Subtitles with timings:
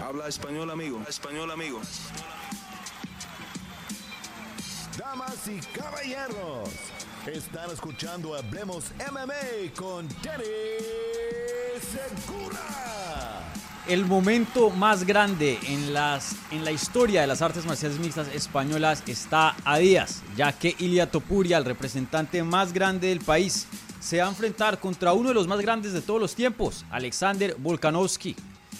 [0.00, 1.00] Habla español, amigo.
[1.08, 1.80] Español, amigo.
[4.98, 6.68] Damas y caballeros,
[7.26, 10.44] están escuchando Hablemos MMA con Danny
[11.80, 12.60] Segura.
[13.86, 19.02] El momento más grande en, las, en la historia de las artes marciales mixtas españolas
[19.06, 23.66] está a días, ya que Ilia Topuria, el representante más grande del país,
[24.00, 27.56] se va a enfrentar contra uno de los más grandes de todos los tiempos, Alexander
[27.58, 28.34] Volkanovski.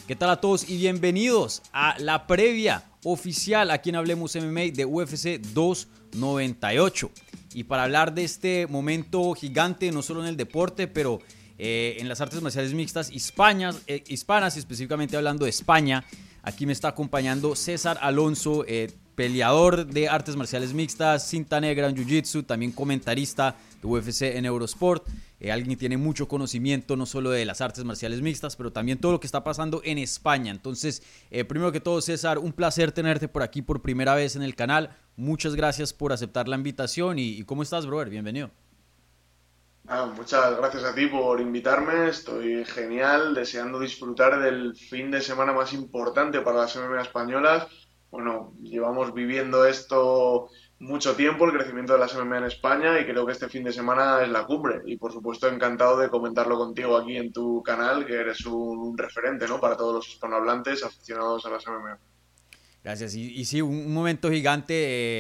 [0.06, 4.84] ¿Qué tal a todos y bienvenidos a la previa oficial aquí en Hablemos MMA de
[4.84, 7.10] UFC 298?
[7.54, 11.20] Y para hablar de este momento gigante, no solo en el deporte, pero
[11.56, 16.04] eh, en las artes marciales mixtas hispanas, eh, hispanas, específicamente hablando de España,
[16.42, 21.96] aquí me está acompañando César Alonso, eh, peleador de artes marciales mixtas, cinta negra en
[21.96, 25.06] Jiu-Jitsu, también comentarista de UFC en Eurosport.
[25.44, 29.12] Eh, alguien tiene mucho conocimiento no solo de las artes marciales mixtas, pero también todo
[29.12, 30.50] lo que está pasando en España.
[30.50, 34.42] Entonces, eh, primero que todo, César, un placer tenerte por aquí por primera vez en
[34.42, 34.96] el canal.
[35.16, 37.18] Muchas gracias por aceptar la invitación.
[37.18, 38.08] ¿Y, cómo estás, brother?
[38.08, 38.52] Bienvenido.
[39.86, 42.08] Ah, muchas gracias a ti por invitarme.
[42.08, 47.66] Estoy genial, deseando disfrutar del fin de semana más importante para las MMA españolas.
[48.10, 53.24] Bueno, llevamos viviendo esto mucho tiempo, el crecimiento de las MMA en España y creo
[53.24, 54.82] que este fin de semana es la cumbre.
[54.86, 59.46] Y por supuesto encantado de comentarlo contigo aquí en tu canal, que eres un referente
[59.48, 59.60] ¿no?
[59.60, 61.98] para todos los hispanohablantes aficionados a las MMA.
[62.84, 63.14] Gracias.
[63.14, 64.74] Y, sí, un, momento gigante.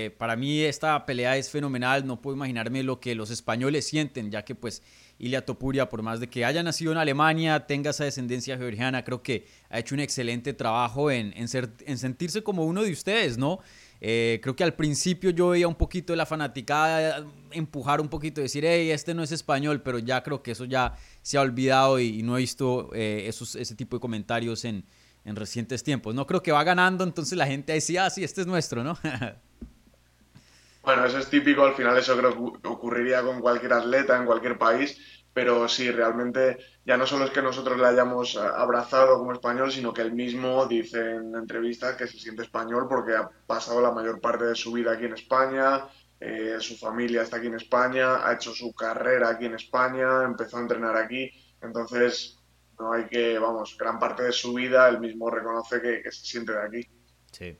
[0.06, 2.06] Eh, para mí esta pelea es fenomenal.
[2.06, 4.82] No puedo imaginarme lo que los españoles sienten, ya que pues
[5.18, 9.22] Ilia Topuria, por más de que haya nacido en Alemania, tenga esa descendencia georgiana, creo
[9.22, 13.38] que ha hecho un excelente trabajo en, en, ser, en sentirse como uno de ustedes,
[13.38, 13.60] ¿no?
[14.00, 18.40] Eh, creo que al principio yo veía un poquito de la fanaticada empujar un poquito,
[18.40, 21.98] decir, hey, este no es español, pero ya creo que eso ya se ha olvidado
[21.98, 24.84] y, no he visto eh, esos, ese tipo de comentarios en,
[25.24, 26.14] en, recientes tiempos.
[26.14, 28.98] No creo que va ganando, entonces la gente decía, ah, sí, este es nuestro, ¿no?
[30.82, 34.58] bueno, eso es típico, al final eso creo que ocurriría con cualquier atleta en cualquier
[34.58, 39.72] país pero sí, realmente ya no solo es que nosotros le hayamos abrazado como español,
[39.72, 43.90] sino que él mismo dice en entrevistas que se siente español porque ha pasado la
[43.90, 45.88] mayor parte de su vida aquí en España,
[46.20, 50.58] eh, su familia está aquí en España, ha hecho su carrera aquí en España, empezó
[50.58, 51.30] a entrenar aquí,
[51.60, 52.38] entonces
[52.78, 56.24] no hay que, vamos, gran parte de su vida él mismo reconoce que, que se
[56.24, 56.88] siente de aquí.
[57.32, 57.58] Sí.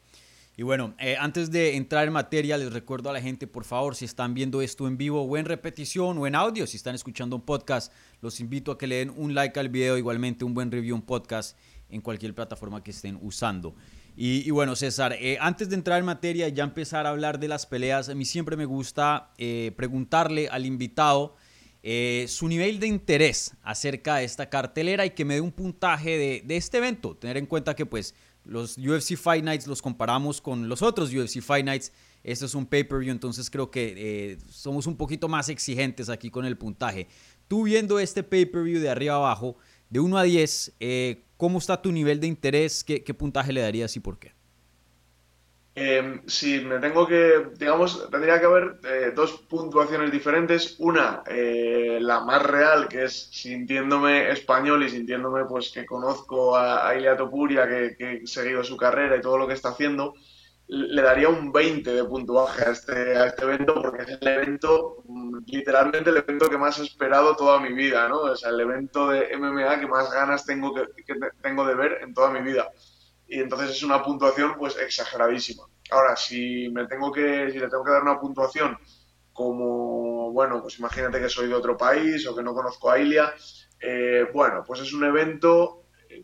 [0.56, 3.96] Y bueno, eh, antes de entrar en materia, les recuerdo a la gente, por favor,
[3.96, 7.34] si están viendo esto en vivo o en repetición o en audio, si están escuchando
[7.34, 10.70] un podcast, los invito a que le den un like al video, igualmente un buen
[10.70, 13.74] review, un podcast en cualquier plataforma que estén usando.
[14.16, 17.48] Y, bueno, César, eh, antes de entrar en materia y ya empezar a hablar de
[17.48, 21.34] las peleas, a mí siempre me gusta eh, preguntarle al invitado
[22.28, 26.42] su nivel de interés acerca de esta cartelera y que me dé un puntaje de,
[26.42, 27.14] de este evento.
[27.14, 28.14] Tener en cuenta que pues
[28.44, 31.92] los UFC Fight Nights los comparamos con los otros UFC Fight Nights.
[32.22, 36.44] Esto es un pay-per-view, entonces creo que eh, somos un poquito más exigentes aquí con
[36.44, 37.08] el puntaje.
[37.48, 39.56] Tú viendo este pay-per-view de arriba abajo,
[39.90, 42.84] de 1 a 10, eh, ¿cómo está tu nivel de interés?
[42.84, 44.33] ¿Qué, puntaje le darías y por qué?
[45.76, 50.76] Eh, si me tengo que, digamos, tendría que haber eh, dos puntuaciones diferentes.
[50.78, 56.88] Una, eh, la más real, que es sintiéndome español y sintiéndome pues que conozco a,
[56.88, 60.14] a Ilia Topuria, que, que, he seguido su carrera y todo lo que está haciendo,
[60.68, 65.02] le daría un 20 de puntuaje a este, a este evento porque es el evento,
[65.46, 68.20] literalmente el evento que más he esperado toda mi vida, ¿no?
[68.20, 70.84] O sea, el evento de MMA que más ganas tengo, que
[71.42, 72.70] tengo de ver en toda mi vida
[73.26, 75.64] y entonces es una puntuación pues exageradísima.
[75.90, 78.78] Ahora, si me tengo que, si le tengo que dar una puntuación
[79.32, 83.34] como, bueno, pues imagínate que soy de otro país o que no conozco a Ilia,
[83.80, 86.22] eh, bueno, pues es un evento eh,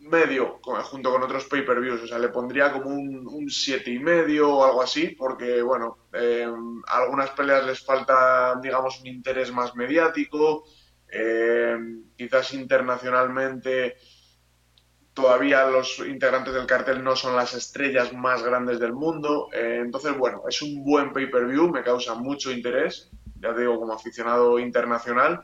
[0.00, 4.52] medio junto con otros pay-per-views, o sea, le pondría como un, un siete y medio
[4.52, 6.46] o algo así, porque, bueno, eh,
[6.88, 10.64] a algunas peleas les falta, digamos, un interés más mediático,
[12.16, 13.96] quizás internacionalmente
[15.14, 19.48] todavía los integrantes del cartel no son las estrellas más grandes del mundo.
[19.52, 23.10] Eh, entonces, bueno, es un buen pay-per-view, me causa mucho interés,
[23.40, 25.42] ya digo, como aficionado internacional,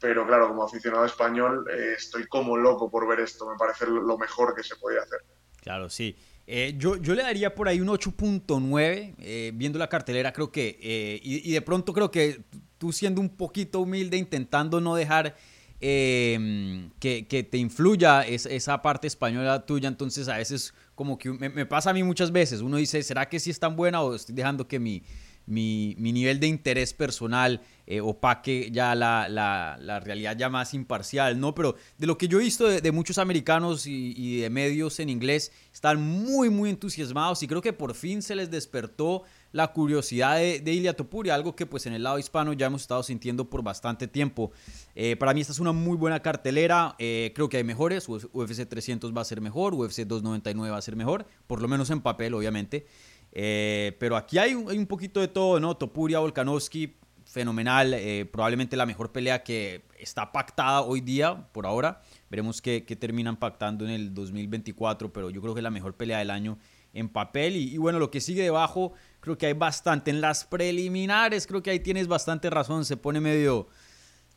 [0.00, 4.18] pero claro, como aficionado español eh, estoy como loco por ver esto, me parece lo
[4.18, 5.20] mejor que se podía hacer.
[5.60, 6.16] Claro, sí.
[6.46, 10.78] Eh, yo, yo le daría por ahí un 8.9, viendo la cartelera, creo que,
[11.22, 12.42] y de pronto creo que
[12.76, 15.36] tú siendo un poquito humilde, intentando no dejar
[15.80, 19.88] Em, que, que, te influya esa parte española tuya.
[19.88, 22.60] Entonces a veces como que me, pasa a mí muchas veces.
[22.60, 25.02] Uno dice, ¿será que sí es tan buena o estoy dejando que mi,
[25.46, 31.54] mi, nivel de interés personal eh, opaque ya la, la, realidad ya más imparcial, ¿no?
[31.54, 35.52] Pero de lo que yo he visto de, muchos americanos y, de medios en inglés,
[35.72, 40.60] están muy, muy entusiasmados y creo que por fin se les despertó la curiosidad de,
[40.60, 43.62] de Ilia Topuria, algo que pues en el lado hispano ya hemos estado sintiendo por
[43.62, 44.50] bastante tiempo.
[44.94, 48.66] Eh, para mí esta es una muy buena cartelera, eh, creo que hay mejores, UFC
[48.66, 52.00] 300 va a ser mejor, UFC 299 va a ser mejor, por lo menos en
[52.00, 52.86] papel obviamente.
[53.36, 55.76] Eh, pero aquí hay un, poquito de todo, ¿no?
[55.76, 56.94] Topuria, Volkanovski,
[57.24, 57.92] fenomenal.
[57.94, 62.00] Eh, probablemente la mejor pelea que está pactada hoy día, por ahora.
[62.30, 66.18] Veremos qué, terminan pactando en el 2024, pero yo creo que es la mejor pelea
[66.18, 66.58] del año
[66.92, 67.56] en papel.
[67.56, 70.12] Y, bueno, lo que sigue debajo, creo que hay bastante.
[70.12, 72.84] En las preliminares, creo que ahí tienes bastante razón.
[72.84, 73.66] Se pone medio,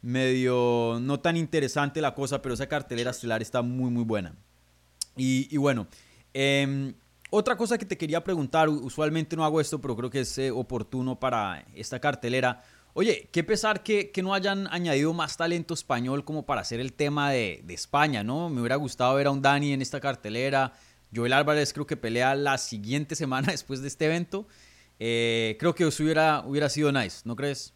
[0.01, 4.35] medio, no tan interesante la cosa, pero esa cartelera estelar está muy, muy buena.
[5.15, 5.87] Y, bueno,
[6.33, 6.93] eh,
[7.29, 10.51] otra cosa que te quería preguntar, usualmente no hago esto, pero creo que es eh,
[10.51, 12.63] oportuno para esta cartelera.
[12.93, 17.31] Oye, qué pesar que, no hayan añadido más talento español como para hacer el tema
[17.31, 18.49] de, España, ¿no?
[18.49, 20.73] Me hubiera gustado ver a un Dani en esta cartelera.
[21.13, 24.47] Joel Álvarez creo que pelea la siguiente semana después de este evento.
[24.99, 27.73] Eh, creo que eso hubiera, hubiera sido nice, ¿no crees?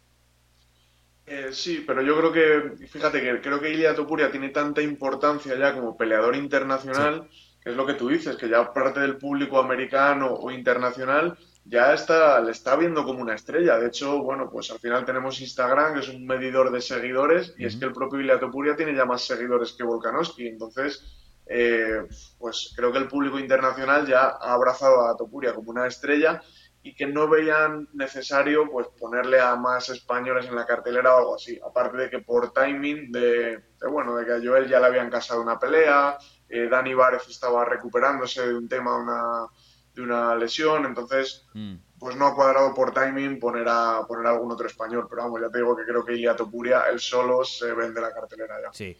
[1.26, 5.56] Eh, sí, pero yo creo que, fíjate que creo que Ilia Topuria tiene tanta importancia
[5.56, 7.28] ya como peleador internacional
[7.62, 11.94] que es lo que tú dices, que ya parte del público americano o internacional ya
[11.94, 13.78] está, le está viendo como una estrella.
[13.78, 17.66] De hecho, bueno, pues al final tenemos Instagram, que es un medidor de seguidores, y
[17.66, 20.48] es que el propio Ilia Topuria tiene ya más seguidores que Volkanovski.
[20.48, 21.04] Entonces,
[21.46, 22.02] eh,
[22.38, 26.42] pues creo que el público internacional ya ha abrazado a Topuria como una estrella
[26.84, 31.34] y que no veían necesario pues ponerle a más españoles en la cartelera o algo
[31.36, 31.58] así.
[31.64, 35.40] Aparte de que por timing de, bueno, de que a Joel ya le habían casado
[35.40, 36.18] una pelea,
[36.52, 39.46] eh, Dani Várez estaba recuperándose de un tema una,
[39.94, 41.76] de una lesión, entonces mm.
[41.98, 45.48] pues no ha cuadrado por timing poner a poner algún otro español, pero vamos, ya
[45.48, 48.72] te digo que creo que Ilia Topuria él solo se vende la cartelera ya.
[48.72, 48.94] Sí.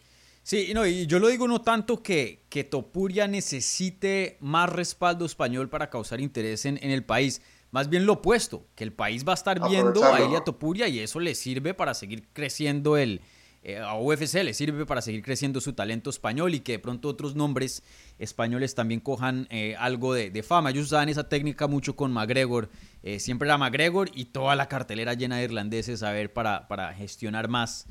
[0.45, 5.69] Sí, no, y yo lo digo no tanto que, que Topuria necesite más respaldo español
[5.69, 9.33] para causar interés en, en el país, más bien lo opuesto, que el país va
[9.33, 13.21] a estar viendo a Ilia Topuria y eso le sirve para seguir creciendo el,
[13.65, 17.09] eh, a UFC le sirve para seguir creciendo su talento español y que de pronto
[17.09, 17.85] otros nombres
[18.19, 20.71] españoles también cojan eh, algo de, fama.
[20.71, 22.71] Ellos usaban esa técnica mucho con McGregor,
[23.03, 27.49] eh, siempre era McGregor y toda la cartelera llena de irlandeses a ver para, gestionar
[27.49, 27.87] más,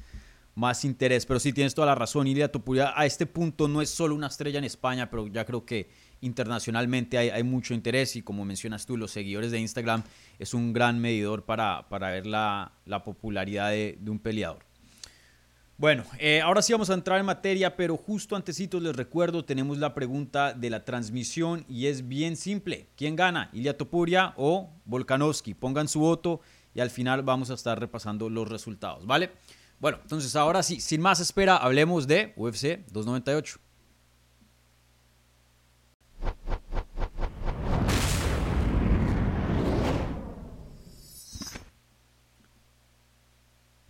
[0.55, 1.25] más interés.
[1.25, 4.27] Pero sí tienes toda la razón, Ilia Topuria a este punto no es solo una
[4.27, 5.89] estrella en España, pero ya creo que
[6.19, 10.03] internacionalmente hay, mucho interés y como mencionas tú, los seguidores de Instagram
[10.37, 12.73] es un gran medidor para, para ver la,
[13.03, 14.70] popularidad de, un peleador.
[15.77, 19.79] Bueno, eh, ahora sí vamos a entrar en materia, pero justo antecitos les recuerdo, tenemos
[19.79, 22.87] la pregunta de la transmisión y es bien simple.
[22.95, 23.49] ¿Quién gana?
[23.51, 25.55] ¿Ilia Topuria o Volkanovski?
[25.55, 26.41] Pongan su voto
[26.75, 29.31] y al final vamos a estar repasando los resultados, ¿vale?
[29.79, 33.59] Bueno, entonces ahora sí, sin más espera, hablemos de UFC 298.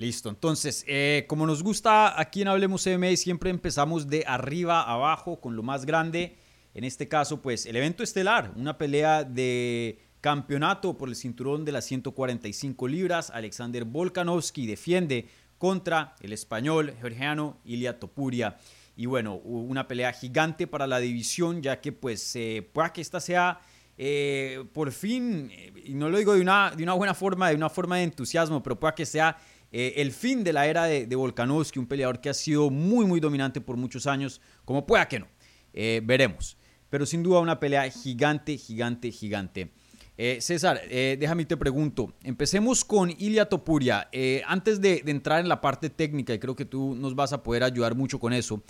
[0.02, 5.40] Listo, entonces, eh, como nos gusta aquí en Hablemos MMA, siempre empezamos de arriba abajo
[5.40, 6.38] con lo más grande.
[6.74, 11.74] En este caso, pues el evento estelar, una pelea de campeonato por el cinturón de
[11.74, 13.30] las 145 libras.
[13.30, 18.58] Alexander Volkanovski defiende contra el español georgiano Ilia Topuria.
[18.96, 23.20] Y bueno, una pelea gigante para la división, ya que pues eh, pueda que esta
[23.20, 23.62] sea
[24.00, 25.52] eh, por fin,
[25.86, 28.64] y no lo digo de una, de una buena forma, de una forma de entusiasmo,
[28.64, 29.38] pero pueda que sea
[29.72, 33.20] eh, el fin de la era de, Volkanovski, un peleador que ha sido muy, muy
[33.20, 35.28] dominante por muchos años, como pueda que no.
[35.74, 36.58] Eh, veremos.
[36.90, 39.72] Pero sin duda una pelea gigante, gigante, gigante.
[40.18, 42.14] Eh, César, déjame te pregunto.
[42.22, 44.10] Empecemos con Ilia Topuria.
[44.46, 47.64] antes de, entrar en la parte técnica, y creo que tú nos vas a poder
[47.64, 48.62] ayudar mucho con eso,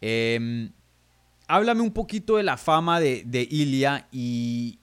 [0.00, 0.72] em,
[1.46, 4.80] háblame un poquito de la fama de, de Ilia y,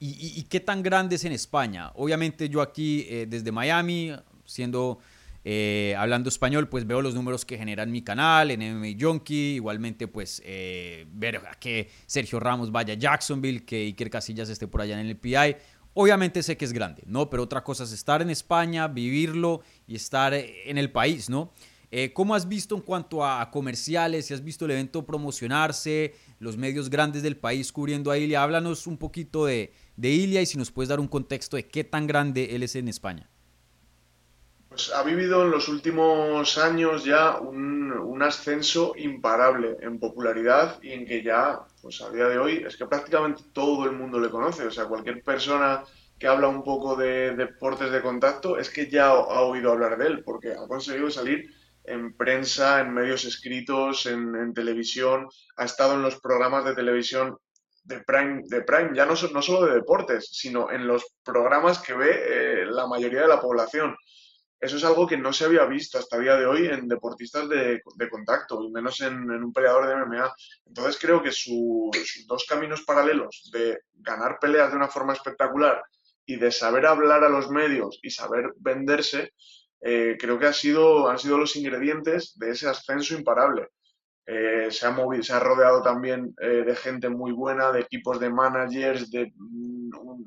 [0.00, 1.92] y, qué tan grande es en España.
[1.96, 4.10] Obviamente yo aquí desde Miami,
[4.44, 4.98] siendo
[5.44, 9.54] eh, hablando español, pues veo los números que generan mi canal en MMA Junkie.
[9.56, 14.80] Igualmente, pues eh, ver que Sergio Ramos vaya a Jacksonville, que Iker Casillas esté por
[14.80, 15.56] allá en el PI.
[15.94, 17.28] Obviamente sé que es grande, ¿no?
[17.28, 21.52] Pero otra cosa es estar en España, vivirlo y estar en el país, ¿no?
[21.90, 24.24] Eh, ¿Cómo has visto en cuanto a comerciales?
[24.24, 28.42] Si has visto el evento promocionarse, los medios grandes del país cubriendo a Ilia.
[28.42, 31.84] Háblanos un poquito de, de Ilia y si nos puedes dar un contexto de qué
[31.84, 33.28] tan grande él es en España.
[34.72, 41.04] Pues ha vivido en los últimos años ya un, ascenso imparable en popularidad y en
[41.04, 44.64] que ya, pues a día de hoy, es que prácticamente todo el mundo le conoce.
[44.64, 45.82] O sea, cualquier persona
[46.18, 50.06] que habla un poco de deportes de contacto, es que ya ha oído hablar de
[50.06, 51.50] él, porque ha conseguido salir
[51.84, 57.36] en prensa, en medios escritos, en, televisión, ha estado en los programas de televisión
[57.84, 61.92] de Prime, de Prime ya no, no solo de deportes, sino en los programas que
[61.92, 63.96] ve eh, la mayoría de la población.
[64.62, 67.48] Eso es algo que no se había visto hasta el día de hoy en deportistas
[67.48, 70.32] de, contacto, y menos en, un peleador de MMA.
[70.66, 71.90] Entonces creo que sus
[72.28, 75.82] dos caminos paralelos de ganar peleas de una forma espectacular
[76.24, 79.32] y de saber hablar a los medios y saber venderse,
[79.80, 83.66] eh, creo que ha sido, han sido los ingredientes de ese ascenso imparable.
[84.24, 88.20] Eh, se, ha movido, se ha rodeado también eh, de gente muy buena, de equipos
[88.20, 89.32] de managers, de,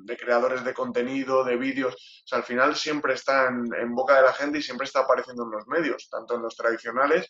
[0.05, 1.95] de creadores de contenido, de vídeos.
[1.95, 5.43] O sea, al final siempre está en, boca de la gente y siempre está apareciendo
[5.43, 7.29] en los medios, tanto en los tradicionales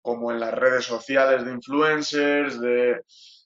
[0.00, 3.02] como en las redes sociales de influencers, de...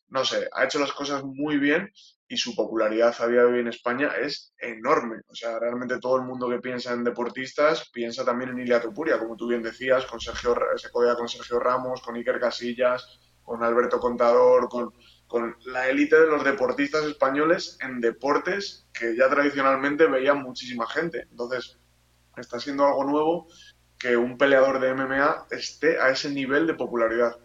[0.09, 1.91] No sé, ha hecho las cosas muy bien
[2.29, 5.17] y su popularidad a día de hoy en España es enorme.
[5.29, 9.19] O sea, realmente todo el mundo que piensa en deportistas piensa también en Ilia Topuria,
[9.19, 13.63] como tú bien decías, con Sergio, se codea con Sergio Ramos, con Iker Casillas, con
[13.65, 14.93] Alberto Contador, con,
[15.27, 21.27] con la élite de los deportistas españoles en deportes que ya tradicionalmente veía muchísima gente.
[21.31, 21.79] Entonces,
[22.37, 23.49] está siendo algo nuevo
[23.99, 27.37] que un peleador de MMA esté a ese nivel de popularidad.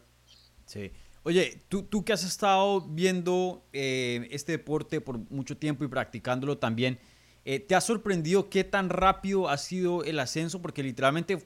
[0.66, 0.92] Sí.
[1.24, 6.58] Oye, tú, tú que has estado viendo eh, este deporte por mucho tiempo y practicándolo
[6.58, 7.00] también,
[7.46, 10.62] eh, ¿te ha sorprendido qué tan rápido ha sido el ascenso?
[10.62, 11.46] Porque literalmente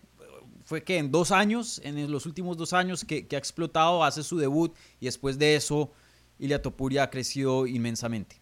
[0.66, 4.38] fue que en dos años, en los últimos dos años que, ha explotado, hace su
[4.38, 5.92] debut y después de eso,
[6.40, 8.42] Ilia Topuria ha crecido inmensamente.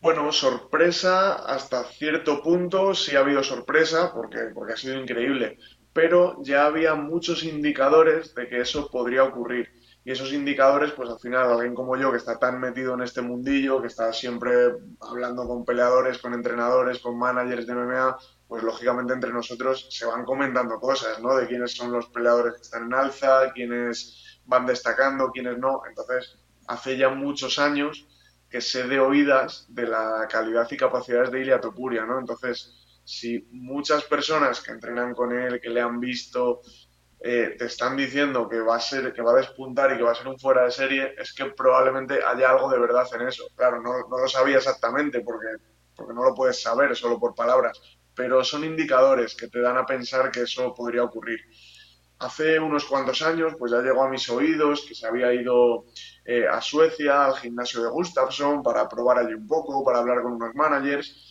[0.00, 5.58] Bueno, sorpresa hasta cierto punto, sí ha habido sorpresa porque, porque ha sido increíble
[5.96, 9.70] pero ya había muchos indicadores de que eso podría ocurrir.
[10.04, 13.22] Y esos indicadores, pues al final, alguien como yo, que está tan metido en este
[13.22, 14.52] mundillo, que está siempre
[15.00, 20.26] hablando con peleadores, con entrenadores, con managers de MMA, pues lógicamente entre nosotros se van
[20.26, 21.34] comentando cosas, ¿no?
[21.34, 25.82] De quiénes son los peleadores que están en alza, quiénes van destacando, quiénes no.
[25.88, 26.36] Entonces,
[26.66, 28.06] hace ya muchos años
[28.48, 32.18] que sé de oídas de la calidad y capacidades de Ilia Topuria, ¿no?
[32.18, 32.72] Entonces,
[33.04, 36.60] si muchas personas que entrenan con él, que le han visto,
[37.20, 40.12] eh, te están diciendo que va a ser, que va a despuntar y que va
[40.12, 43.44] a ser un fuera de serie, es que probablemente haya algo de verdad en eso.
[43.54, 45.46] Claro, no, lo sabía exactamente porque,
[45.94, 47.80] porque no lo puedes saber solo por palabras,
[48.14, 51.40] pero son indicadores que te dan a pensar que eso podría ocurrir.
[52.18, 55.84] Hace unos cuantos años, pues ya llegó a mis oídos que se había ido
[56.24, 60.32] eh, a Suecia, al gimnasio de Gustafsson, para probar allí un poco, para hablar con
[60.32, 61.26] unos managers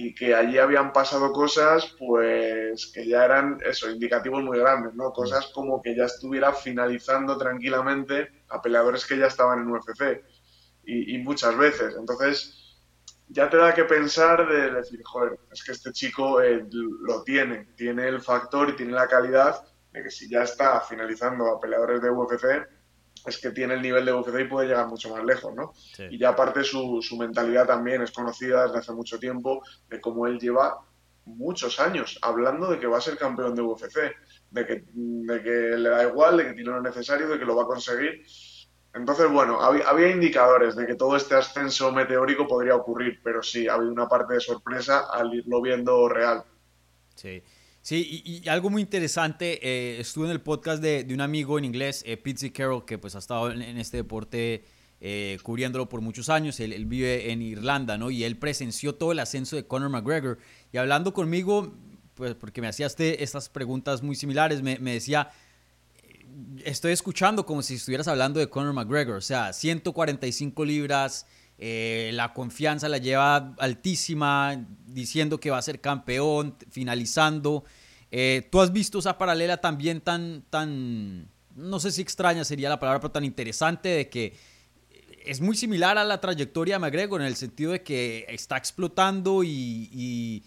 [0.00, 5.10] y que allí habían pasado cosas pues que ya eran eso, indicativos muy grandes, ¿no?
[5.12, 10.22] Cosas como que ya estuviera finalizando tranquilamente a peleadores que ya estaban en UFC
[10.84, 11.96] y, muchas veces.
[11.98, 12.78] Entonces
[13.26, 17.66] ya te da que pensar de decir, joder, es que este chico eh, lo tiene,
[17.76, 22.00] tiene el factor y tiene la calidad de que si ya está finalizando a peleadores
[22.00, 22.44] de UFC,
[23.26, 25.72] es que tiene el nivel de UFC y puede llegar mucho más lejos, ¿no?
[26.10, 30.26] Y ya aparte su, su mentalidad también es conocida desde hace mucho tiempo, de cómo
[30.26, 30.78] él lleva
[31.24, 33.96] muchos años hablando de que va a ser campeón de UFC,
[34.50, 37.56] de que, de que le da igual, de que tiene lo necesario, de que lo
[37.56, 38.24] va a conseguir.
[38.94, 43.68] Entonces, bueno, había, había, indicadores de que todo este ascenso meteórico podría ocurrir, pero sí,
[43.68, 46.42] ha habido una parte de sorpresa al irlo viendo real.
[47.14, 47.42] Sí.
[47.88, 52.02] Sí, y, algo muy interesante, eh, estuve en el podcast de, un amigo en inglés,
[52.04, 54.62] eh, Pete Carroll, que pues ha estado en, este deporte
[55.00, 58.10] eh, cubriéndolo por muchos años, él, vive en Irlanda, ¿no?
[58.10, 60.36] Y él presenció todo el ascenso de Conor McGregor.
[60.70, 61.72] Y hablando conmigo,
[62.12, 65.30] pues porque me hacía este, estas preguntas muy similares, me, me decía,
[66.66, 71.24] estoy escuchando como si estuvieras hablando de Conor McGregor, o sea, 145 libras,
[71.60, 77.64] eh, la confianza la lleva altísima, diciendo que va a ser campeón, finalizando.
[78.10, 82.78] Eh, ¿Tú has visto esa paralela también tan, tan, no sé si extraña sería la
[82.78, 84.34] palabra, pero tan interesante de que
[85.24, 89.44] es muy similar a la trayectoria de McGregor en el sentido de que está explotando
[89.44, 90.42] y,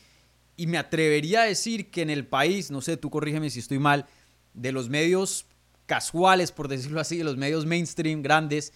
[0.57, 3.79] y, me atrevería a decir que en el país, no sé, tú corrígeme si estoy
[3.79, 4.05] mal,
[4.53, 5.47] de los medios
[5.87, 8.71] casuales, por decirlo así, de los medios mainstream grandes,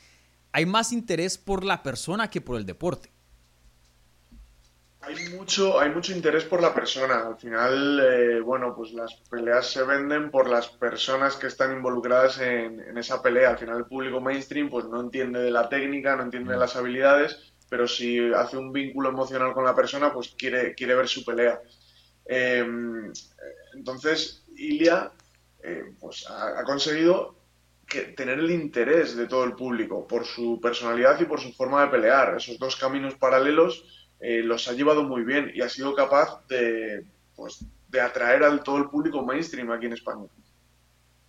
[0.51, 3.11] hay más interés por la persona que por el deporte.
[5.05, 7.27] Hay mucho, hay mucho interés por la persona.
[7.27, 12.39] Al final, eh, bueno, pues las peleas se venden por las personas que están involucradas
[12.39, 13.51] en, esa pelea.
[13.51, 16.75] Al final, el público mainstream pues no entiende de la técnica, no entiende de las
[16.75, 21.23] habilidades, pero si hace un vínculo emocional con la persona, pues quiere, quiere ver su
[21.23, 21.61] pelea.
[22.25, 23.13] Em,
[23.75, 25.11] entonces, Ilia
[25.61, 27.35] eh, pues ha, conseguido
[28.15, 31.91] tener el interés de todo el público por su personalidad y por su forma de
[31.91, 32.35] pelear.
[32.37, 37.05] Esos dos caminos paralelos eh, los ha llevado muy bien y ha sido capaz de,
[37.35, 40.25] pues, de atraer al todo el público mainstream aquí en España.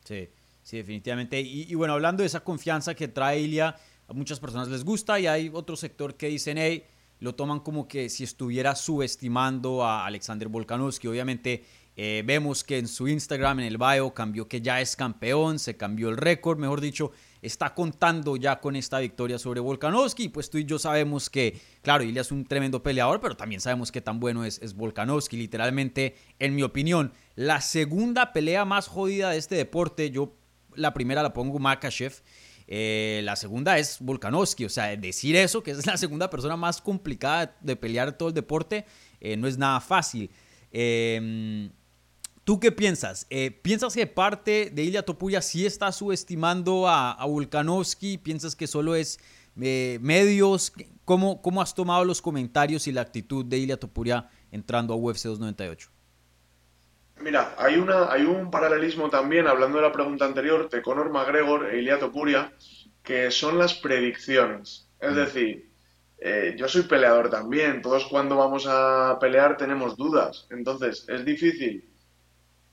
[0.02, 0.30] Sí,
[0.62, 1.38] sí, definitivamente.
[1.38, 3.76] Y, bueno, hablando de esa confianza que trae Ilia,
[4.08, 6.84] a muchas personas les gusta y hay otro sector que dicen, hey,
[7.20, 11.06] lo toman como que si estuviera subestimando a Alexander Volkanovski.
[11.06, 15.58] Obviamente eh, vemos que en su Instagram, en el bio, cambió que ya es campeón,
[15.58, 17.10] se cambió el récord, mejor dicho,
[17.40, 20.28] está contando ya con esta victoria sobre Volkanovski.
[20.28, 23.90] Pues tú y yo sabemos que, claro, Ilya es un tremendo peleador, pero también sabemos
[23.90, 25.38] que tan bueno es, es Volkanovski.
[25.38, 30.36] Literalmente, en mi opinión, la segunda pelea más jodida de este deporte, yo
[30.74, 32.22] la primera la pongo Makachev.
[32.68, 36.82] Eh, la segunda es Volkanovski, o sea, decir eso, que es la segunda persona más
[36.82, 38.84] complicada de pelear todo el deporte,
[39.20, 40.30] eh, no es nada fácil.
[40.72, 41.70] Eh,
[42.46, 43.26] ¿Tú qué piensas?
[43.28, 48.18] Eh, ¿Piensas que parte de Ilya Topuria sí está subestimando a, a Volkanovski?
[48.18, 49.18] ¿Piensas que solo es
[49.60, 50.72] eh, medios?
[51.04, 55.24] ¿Cómo, ¿Cómo has tomado los comentarios y la actitud de Ilya Topuria entrando a UFC
[55.24, 55.90] 298?
[57.20, 61.74] Mira, hay, una, hay un paralelismo también, hablando de la pregunta anterior, de Conor McGregor
[61.74, 62.52] e Ilya Topuria,
[63.02, 64.88] que son las predicciones.
[65.00, 65.16] Es mm.
[65.16, 65.72] decir,
[66.18, 71.95] eh, yo soy peleador también, todos cuando vamos a pelear tenemos dudas, entonces es difícil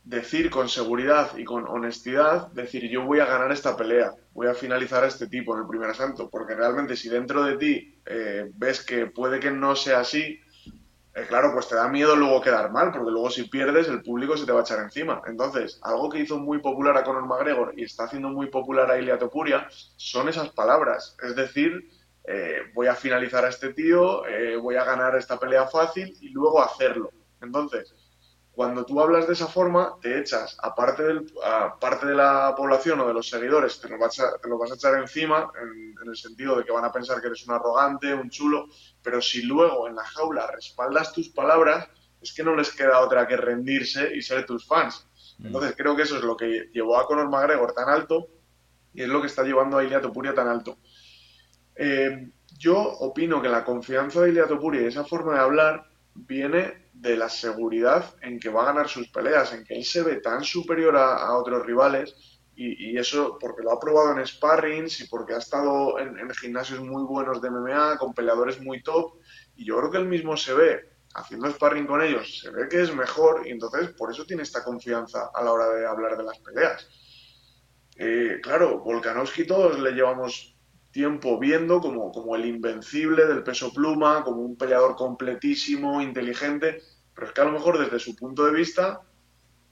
[0.04, 4.54] decir con seguridad y con honestidad, decir yo voy a ganar esta pelea, voy a
[4.54, 8.52] finalizar a este tipo en el primer asalto, porque realmente si dentro de ti eh,
[8.56, 10.42] ves que puede que no sea así,
[11.16, 14.36] eh, claro, pues te da miedo luego quedar mal, porque luego si pierdes el público
[14.36, 15.22] se te va a echar encima.
[15.26, 18.98] Entonces, algo que hizo muy popular a Conor McGregor y está haciendo muy popular a
[18.98, 21.90] Ilia Topuria son esas palabras, es decir,
[22.26, 24.24] eh, voy a finalizar a este tío,
[24.62, 27.12] voy a ganar esta pelea fácil y luego hacerlo.
[27.42, 27.94] Entonces,
[28.54, 33.00] cuando tú hablas de esa forma, te echas, aparte del, a parte de la población
[33.00, 35.96] o de los seguidores, te lo vas a, te lo vas a echar encima, en,
[36.08, 38.68] el sentido de que van a pensar que eres un arrogante, un chulo,
[39.02, 41.88] pero si luego en la jaula respaldas tus palabras,
[42.22, 45.08] es que no les queda otra que rendirse y ser tus fans.
[45.40, 45.48] Mm.
[45.48, 48.28] Entonces creo que eso es lo que llevó a Conor McGregor tan alto
[48.94, 50.78] y es lo que está llevando a Ilia Topuria tan alto.
[51.76, 52.30] Eh,
[52.60, 57.18] yo opino que la confianza de Ilia Topuria y esa forma de hablar viene de
[57.18, 60.44] la seguridad en que va a ganar sus peleas, en que él se ve tan
[60.44, 62.16] superior a, otros rivales
[62.56, 67.04] y, eso porque lo ha probado en sparrings y porque ha estado en, gimnasios muy
[67.04, 69.16] buenos de MMA, con peleadores muy top
[69.56, 72.82] y yo creo que él mismo se ve haciendo sparring con ellos, se ve que
[72.82, 76.24] es mejor y entonces por eso tiene esta confianza a la hora de hablar de
[76.24, 76.88] las peleas.
[77.98, 80.53] Eh, claro, Volkanovski todos le llevamos
[80.94, 86.82] tiempo viendo como, como el invencible del peso pluma, como un peleador completísimo, inteligente,
[87.14, 89.02] pero es que a lo mejor desde su punto de vista,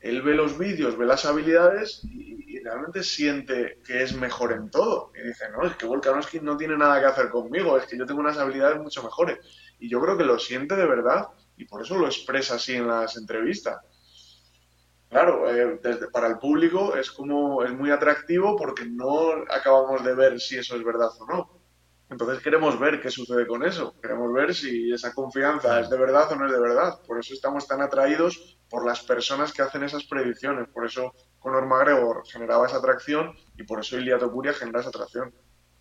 [0.02, 5.12] él ve los vídeos, ve las habilidades y, realmente siente que es mejor en todo.
[5.16, 8.06] Y dice, no, es que Volkanovski no tiene nada que hacer conmigo, es que yo
[8.06, 9.40] tengo unas habilidades mucho mejores.
[9.80, 12.88] Y yo creo que lo siente de verdad y por eso lo expresa así en
[12.88, 13.80] las entrevistas.
[15.12, 20.16] Claro, eh, desde, para el público es como es muy atractivo porque no acabamos de
[20.16, 21.62] ver si eso es verdad o no.
[22.10, 26.32] Entonces queremos ver qué sucede con eso, queremos ver si esa confianza es de verdad
[26.32, 27.02] o no es de verdad.
[27.06, 30.70] Por eso estamos tan atraídos por las personas que hacen esas predicciones.
[30.70, 35.34] Por eso Conor McGregor generaba esa atracción y por eso Ilia Topuria genera esa atracción.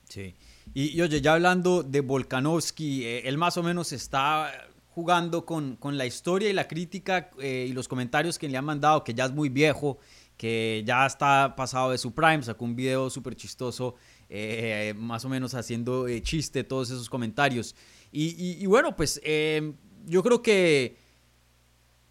[0.08, 0.34] Sí.
[0.74, 4.52] Y, oye, ya hablando de Volkanovski, eh, él más o menos está
[5.00, 8.66] jugando con, con la historia y la crítica eh, y los comentarios que le han
[8.66, 9.98] mandado, que ya es muy viejo,
[10.36, 13.94] que ya está pasado de su prime, sacó un video súper chistoso
[14.28, 17.74] eh, más o menos haciendo eh, chiste todos esos comentarios.
[18.12, 19.72] Y, bueno, pues eh,
[20.06, 20.96] yo creo que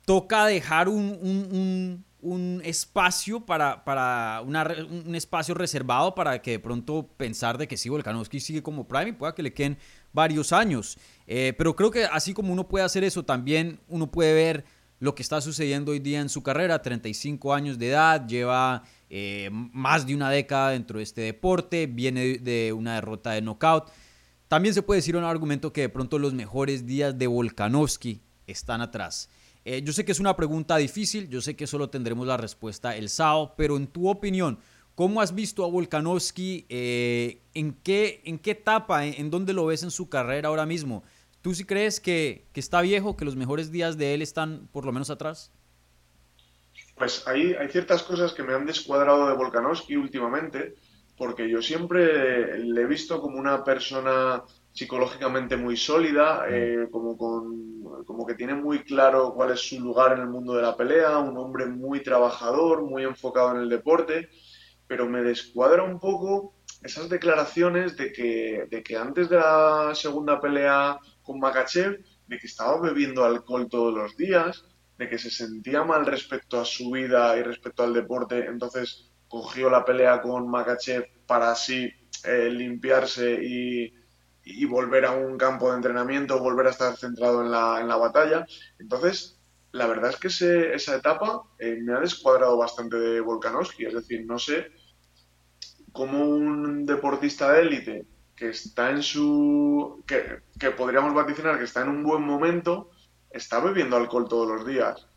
[0.06, 2.06] toca dejar un,
[2.64, 8.40] espacio para, para un espacio reservado para que de pronto pensar de que sí, Volkanovski
[8.40, 9.78] sigue como Prime y pueda que le queden
[10.14, 10.98] varios años.
[11.26, 14.66] pero creo que así como uno puede hacer eso, también uno puede ver
[15.00, 19.50] lo que está sucediendo hoy día en su carrera, 35 años de edad, lleva eh,
[19.52, 23.90] más de una década dentro de este deporte, viene de una derrota de knockout.
[24.48, 28.82] También se puede decir un argumento que de pronto los mejores días de Volkanovski están
[28.82, 29.30] atrás.
[29.64, 32.96] Eh, yo sé que es una pregunta difícil, yo sé que solo tendremos la respuesta
[32.96, 34.60] el sábado, pero en tu opinión,
[35.00, 36.66] ¿cómo has visto a Volkanovski?
[36.68, 41.06] Eh, ¿en, qué, ¿En qué etapa, en, dónde lo ves en su carrera ahora mismo?
[41.42, 44.84] ¿Tú sí crees que, que está viejo, que los mejores días de él están por
[44.84, 45.54] lo menos atrás?
[46.98, 50.76] Pues hay, hay ciertas cosas que me han descuadrado de Volkanovski últimamente,
[51.18, 56.54] porque yo siempre le he visto como una persona psicológicamente muy sólida, mm.
[56.54, 60.56] eh, como, con, como que tiene muy claro cuál es su lugar en el mundo
[60.56, 64.28] de la pelea, un hombre muy trabajador, muy enfocado en el deporte,
[64.90, 70.42] pero me descuadra un poco esas declaraciones de que, de que antes de la segunda
[70.42, 74.66] pelea con Makachev de que estaba bebiendo alcohol todos los días,
[74.98, 79.70] de que se sentía mal respecto a su vida y respecto al deporte, entonces cogió
[79.70, 81.92] la pelea con Makachev para así
[82.24, 83.94] eh, limpiarse y,
[84.66, 88.48] volver a un campo de entrenamiento, volver a estar centrado en la, en la batalla.
[88.80, 89.40] Entonces,
[89.72, 94.26] la verdad es que esa etapa eh, me ha descuadrado bastante de Volkanovski, es decir,
[94.26, 94.72] no sé
[95.92, 100.04] cómo un deportista de élite que está en su.
[100.08, 102.92] Que, que, podríamos vaticinar que está en un buen momento,
[103.30, 105.08] está bebiendo alcohol todos los días.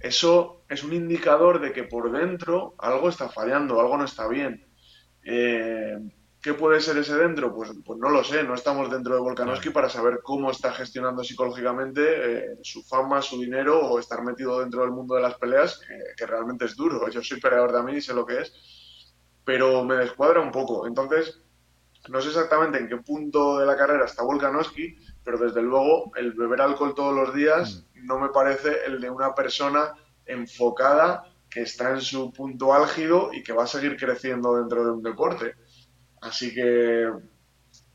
[0.00, 4.66] Eso es un indicador de que por dentro algo está fallando, algo no está bien.
[5.24, 5.96] Eh,
[6.44, 7.54] ¿Qué puede ser ese dentro?
[7.54, 11.24] Pues, pues no lo sé, no estamos dentro de Volkanovski para saber cómo está gestionando
[11.24, 15.80] psicológicamente eh, su fama, su dinero o estar metido dentro del mundo de las peleas,
[16.18, 17.08] que, realmente es duro.
[17.08, 18.52] Yo soy peleador mí y sé lo que es,
[19.44, 20.86] pero me descuadra un poco.
[20.86, 21.42] Entonces,
[22.08, 26.32] no sé exactamente en qué punto de la carrera está Volkanovski, pero desde luego el
[26.32, 28.06] beber alcohol todos los días mm.
[28.06, 29.94] no me parece el de una persona
[30.26, 34.90] enfocada que está en su punto álgido y que va a seguir creciendo dentro de
[34.90, 35.54] un deporte.
[36.20, 37.08] Así que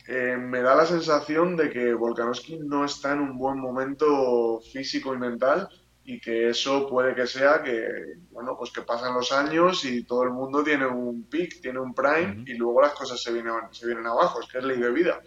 [0.07, 5.13] eh, me da la sensación de que Volkanovski no está en un buen momento físico
[5.13, 5.69] y mental
[6.09, 7.87] y que eso puede que sea que,
[8.31, 11.93] bueno, pues que pasan los años y todo el mundo tiene un peak, tiene un
[11.93, 14.91] prime y luego las cosas se vienen, se vienen abajo, es que es ley de
[14.91, 15.21] vida.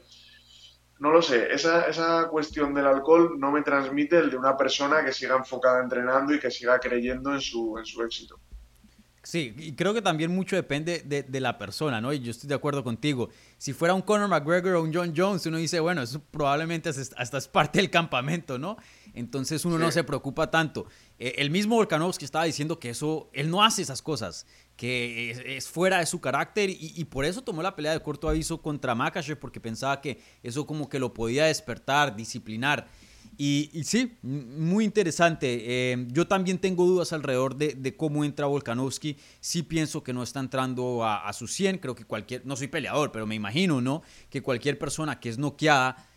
[0.98, 5.04] No lo sé, esa, esa cuestión del alcohol no me transmite el de una persona
[5.04, 8.40] que siga enfocada entrenando y que siga creyendo en su, en su éxito.
[9.24, 12.12] Sí, y creo que también mucho depende de, la persona, ¿no?
[12.12, 13.28] Y yo estoy de acuerdo contigo.
[13.56, 17.38] Si fuera un Conor McGregor o un John Jones, uno dice, bueno, eso probablemente hasta
[17.38, 18.76] es parte del campamento, ¿no?
[19.14, 20.86] Entonces uno no se preocupa tanto.
[21.18, 24.46] Eh, el mismo Volkanovski estaba diciendo que eso, él no hace esas cosas,
[24.76, 28.62] que es, fuera de su carácter y, por eso tomó la pelea de corto aviso
[28.62, 32.88] contra Makachev, porque pensaba que eso como que lo podía despertar, disciplinar.
[33.38, 35.92] Y, sí, muy interesante.
[35.92, 39.16] Eh, yo también tengo dudas alrededor de, cómo entra Volkanovski.
[39.40, 41.78] Sí pienso que no está entrando a, a, su 100.
[41.78, 44.02] Creo que cualquier, no soy peleador, pero me imagino, ¿no?
[44.30, 46.11] Que cualquier persona que es noqueada,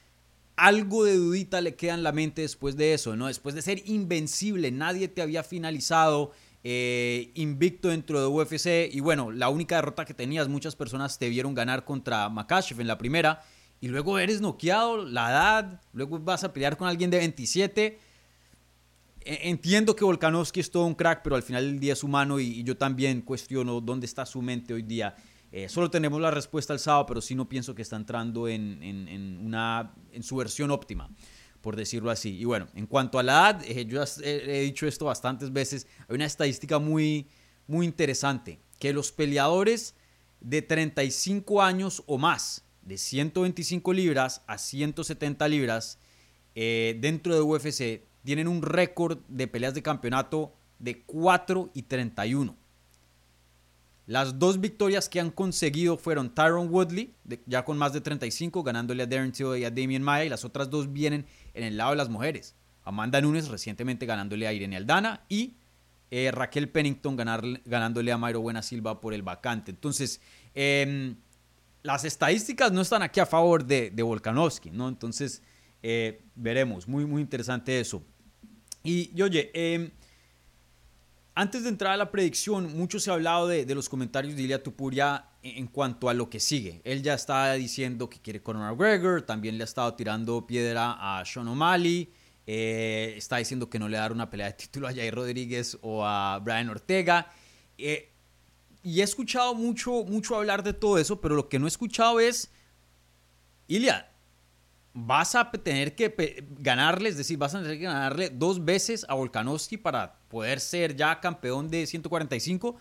[0.55, 3.27] algo de dudita le queda en la mente después de eso, ¿no?
[3.27, 6.31] Después de ser invencible, nadie te había finalizado.
[6.67, 11.29] Eh, invicto dentro de UFC y bueno, la única derrota que tenías, muchas personas te
[11.29, 13.43] vieron ganar contra Makachev en la primera
[13.81, 17.99] y luego eres noqueado, la edad, luego vas a pelear con alguien de 27.
[19.21, 22.39] E, entiendo que Volkanovski es todo un crack, pero al final del día es humano
[22.39, 25.15] y, yo también cuestiono dónde está su mente hoy día.
[25.57, 29.39] Eh, solo tenemos la respuesta el sábado, pero sí no pienso que está entrando en,
[29.41, 31.09] una, en su versión óptima,
[31.61, 32.37] por decirlo así.
[32.37, 36.15] Y bueno, en cuanto a la edad, eh, yo he, dicho esto bastantes veces, hay
[36.15, 37.29] una estadística muy,
[37.67, 39.95] muy interesante, que los peleadores
[40.41, 45.99] de 35 años o más, de 125 libras a 170 libras
[46.53, 52.57] eh, dentro de UFC tienen un récord de peleas de campeonato de 4 y 31.
[54.07, 57.15] Las dos victorias que han conseguido fueron Tyron Woodley,
[57.47, 60.45] ya con más de 35, ganándole a Darren Till y a Damien Maya, y las
[60.45, 62.55] otras dos vienen en el lado de las mujeres.
[62.83, 65.55] Amanda Nunes recientemente ganándole a Irene Aldana y
[66.11, 69.71] eh, Raquel Pennington ganándole a Mayro Buena Silva por el vacante.
[69.71, 70.21] Entonces,
[70.53, 71.15] eh,
[71.81, 74.87] las estadísticas no están aquí a favor de, de Volkanovski, ¿no?
[74.87, 75.41] Entonces,
[75.87, 76.87] eh, veremos.
[76.87, 78.03] Muy, muy interesante eso.
[78.83, 79.91] Y, oye, em,
[81.35, 84.63] antes de entrar a la predicción, mucho se ha hablado de, los comentarios de Ilya
[84.63, 86.81] Tupuria en, cuanto a lo que sigue.
[86.85, 91.25] Él ya está diciendo que quiere Conor McGregor, también le ha estado tirando piedra a
[91.25, 92.09] Sean O'Malley,
[92.47, 96.05] eh, está diciendo que no le dará una pelea de título a Jair Rodríguez o
[96.05, 97.29] a Brian Ortega.
[97.77, 98.09] Eh,
[98.81, 102.21] y he escuchado mucho, mucho hablar de todo eso, pero lo que no he escuchado
[102.21, 102.49] es,
[103.67, 104.09] Ilia,
[104.93, 109.15] vas a tener que ganarle, es decir, vas a tener que ganarle dos veces a
[109.15, 112.75] Volkanovski para poder ser ya campeón de 145.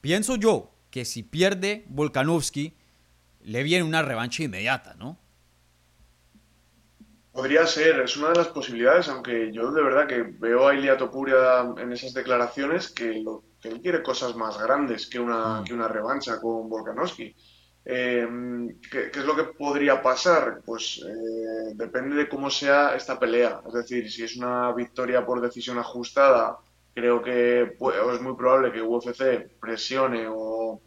[0.00, 2.74] Pienso yo que si pierde Volkanovski,
[3.42, 5.18] le viene una revancha inmediata, ¿no?
[7.30, 10.96] Podría ser, es una de las posibilidades, aunque yo de verdad que veo a Ilia
[10.96, 15.64] Topuria en esas declaraciones que lo que él quiere cosas más grandes que una, mm.
[15.64, 17.36] que una revancha con Volkanovski.
[17.84, 18.26] Eh,
[18.90, 20.62] ¿qué, es lo que podría pasar?
[20.64, 23.60] Pues eh, depende de cómo sea esta pelea.
[23.66, 26.56] Es decir, si es una victoria por decisión ajustada,
[26.94, 30.80] creo que es muy probable que UFC presione o,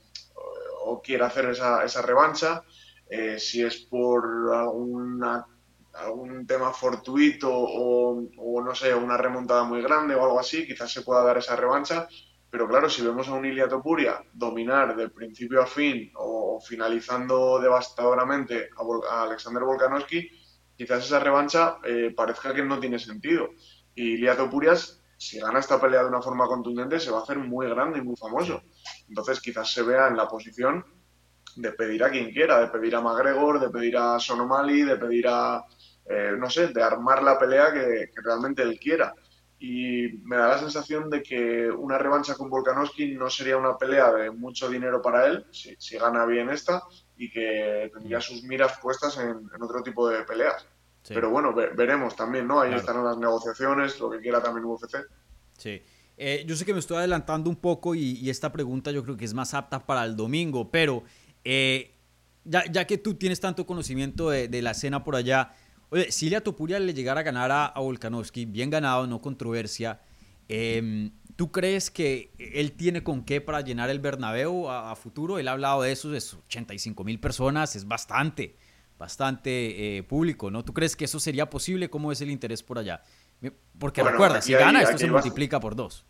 [0.85, 2.63] o quiera hacer esa, esa revancha.
[3.09, 5.45] Eh, si es por alguna,
[5.93, 10.91] algún tema fortuito o, o, no sé, una remontada muy grande o algo así, quizás
[10.91, 12.07] se pueda dar esa revancha.
[12.49, 17.59] Pero claro, si vemos a un Ilia Topuria dominar de principio a fin o finalizando
[17.59, 18.69] devastadoramente
[19.09, 20.29] a, Alexander Volkanovski,
[20.75, 23.49] quizás esa revancha eh, parezca que no tiene sentido.
[23.93, 27.39] Y Ilia Topurias, si gana esta pelea de una forma contundente, se va a hacer
[27.39, 28.61] muy grande y muy famoso.
[29.09, 30.85] Entonces quizás se vea en la posición
[31.55, 35.27] de pedir a quien quiera, de pedir a McGregor, de pedir a Sonomali, de pedir
[35.27, 35.65] a,
[36.05, 39.13] eh, no sé, de armar la pelea que, realmente él quiera.
[39.59, 44.11] Y me da la sensación de que una revancha con Volkanovski no sería una pelea
[44.11, 46.83] de mucho dinero para él, si, gana bien esta,
[47.15, 50.67] y que tendría sus miras puestas en, otro tipo de peleas.
[51.07, 52.61] Pero bueno, veremos también, ¿no?
[52.61, 54.97] Ahí están las negociaciones, lo que quiera también UFC.
[55.57, 55.81] Sí.
[56.17, 59.25] Eh, yo sé que me estoy adelantando un poco y, esta pregunta yo creo que
[59.25, 61.03] es más apta para el domingo, pero
[61.43, 61.93] eh,
[62.43, 65.53] ya, ya, que tú tienes tanto conocimiento de, de la escena por allá,
[65.89, 70.01] Oye, si a Topuria le llegara a ganar a, Volkanovski, bien ganado, no controversia,
[70.49, 75.39] em, ¿tú crees que él tiene con qué para llenar el Bernabéu a, futuro?
[75.39, 78.57] Él ha hablado de eso, es 85 mil personas, es bastante,
[78.97, 80.63] bastante eh, público, ¿no?
[80.63, 81.89] ¿Tú crees que eso sería posible?
[81.89, 83.03] ¿Cómo es el interés por allá?
[83.77, 86.05] Porque recuerda, si gana, esto se multiplica por dos.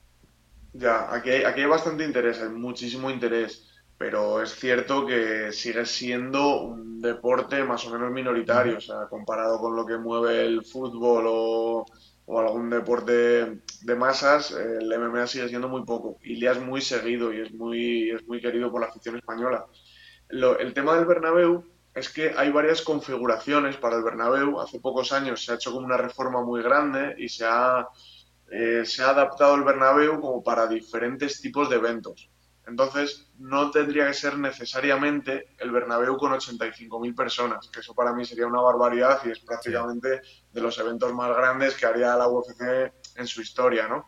[0.74, 6.62] Ya, aquí aquí hay bastante interés, hay muchísimo interés pero es cierto que sigue siendo
[6.62, 11.26] un deporte más o menos minoritario, o sea, comparado con lo que mueve el fútbol
[11.28, 11.86] o,
[12.28, 16.18] algún deporte de masas, el MMA sigue siendo muy poco.
[16.24, 19.66] Ilia es muy seguido y es muy, es muy querido por la afición española.
[20.30, 21.64] el tema del Bernabéu
[21.98, 24.60] es que hay varias configuraciones para el Bernabéu.
[24.60, 27.88] Hace pocos años se ha hecho como una reforma muy grande y se ha,
[28.52, 32.30] eh, se ha adaptado el Bernabéu como para diferentes tipos de eventos.
[32.68, 38.26] Entonces, no tendría que ser necesariamente el Bernabéu con 85.000 personas, que eso para mí
[38.26, 42.92] sería una barbaridad y es prácticamente de los eventos más grandes que haría la UFC
[43.16, 44.06] en su historia, ¿no?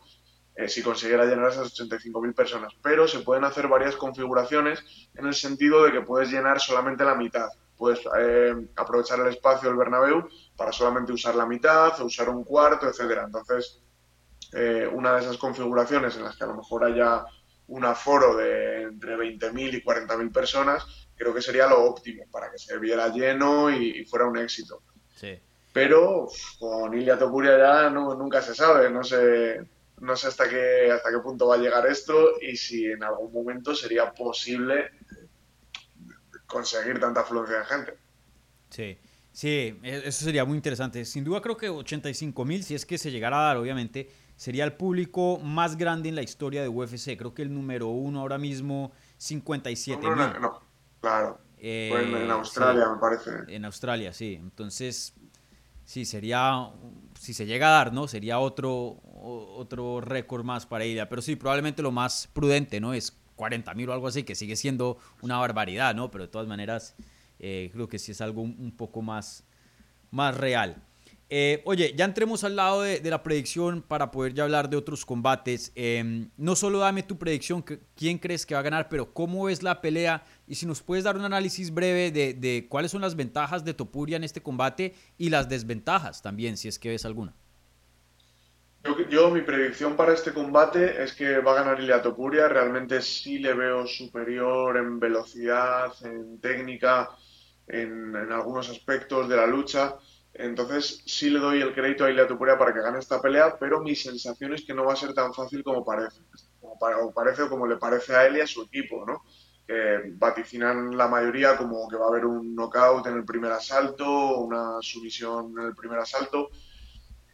[0.54, 2.74] Eh, si consiguiera llenar esas 85.000 personas.
[2.84, 4.84] Pero se pueden hacer varias configuraciones
[5.16, 7.50] en el sentido de que puedes llenar solamente la mitad.
[7.80, 12.44] Puedes eh, aprovechar el espacio del Bernabéu para solamente usar la mitad o usar un
[12.44, 13.24] cuarto, etcétera.
[13.24, 13.82] Entonces,
[14.52, 17.24] eh, una de esas configuraciones en las que a lo mejor haya
[17.68, 22.58] un aforo de entre 20.000 y 40.000 personas, creo que sería lo óptimo para que
[22.58, 24.82] se viera lleno y, fuera un éxito.
[25.16, 25.40] Sí.
[25.72, 26.28] Pero
[26.60, 29.62] con Ilia Topuria ya no, nunca se sabe, no sé,
[30.02, 33.32] no sé hasta qué, hasta qué punto va a llegar esto y si en algún
[33.32, 34.90] momento sería posible
[36.50, 37.98] conseguir tanta afluencia de gente.
[38.70, 38.98] Sí,
[39.32, 41.06] sí, e, eso sería muy interesante.
[41.06, 44.74] Sin duda creo que 85.000, si es que se llegara a dar, obviamente, sería el
[44.74, 47.18] público más grande en la historia de UFC.
[47.18, 50.16] Creo que el número uno ahora mismo, 57 mil.
[50.16, 50.62] No, no,
[51.00, 51.40] claro.
[51.58, 53.32] Eh, en Australia, me parece.
[53.48, 54.36] En Australia, sí.
[54.36, 55.14] Entonces,
[55.84, 56.70] sí, sería,
[57.20, 58.08] si se llega a dar, ¿no?
[58.08, 61.10] Sería otro, otro récord más para ella.
[61.10, 62.94] Pero sí, probablemente lo más prudente, ¿no?
[62.94, 66.12] Es 40 mil o algo así, que sigue siendo una barbaridad, ¿no?
[66.12, 66.94] Pero de todas maneras,
[67.40, 69.46] eh, creo que sí es algo un, poco más,
[70.12, 70.84] más real.
[71.30, 75.06] Eh, oye, ya entremos al lado de, la predicción para poder ya hablar de otros
[75.06, 75.72] combates.
[75.76, 77.64] Em, no solo dame tu predicción,
[77.96, 81.06] quién crees que va a ganar, pero cómo es la pelea y si nos puedes
[81.06, 85.30] dar un análisis breve de, cuáles son las ventajas de Topuria en este combate y
[85.30, 87.34] las desventajas también, si es que ves alguna.
[89.10, 92.48] Yo, mi predicción para este combate es que va a ganar Ilia Topuria.
[92.48, 97.10] Realmente sí le veo superior en velocidad, en técnica,
[97.68, 99.96] en algunos aspectos de la lucha.
[100.34, 103.82] Entonces sí le doy el crédito a Ilia Tupuria para que gane esta pelea, pero
[103.82, 106.22] mi sensación es que no va a ser tan fácil como parece.
[106.62, 109.24] Como o parece o como le parece a él y a su equipo, ¿no?
[109.68, 114.38] Que vaticinan la mayoría como que va a haber un knockout en el primer asalto,
[114.38, 116.50] una sumisión en el primer asalto.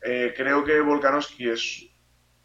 [0.08, 1.90] Eh, creo que Volkanovski es,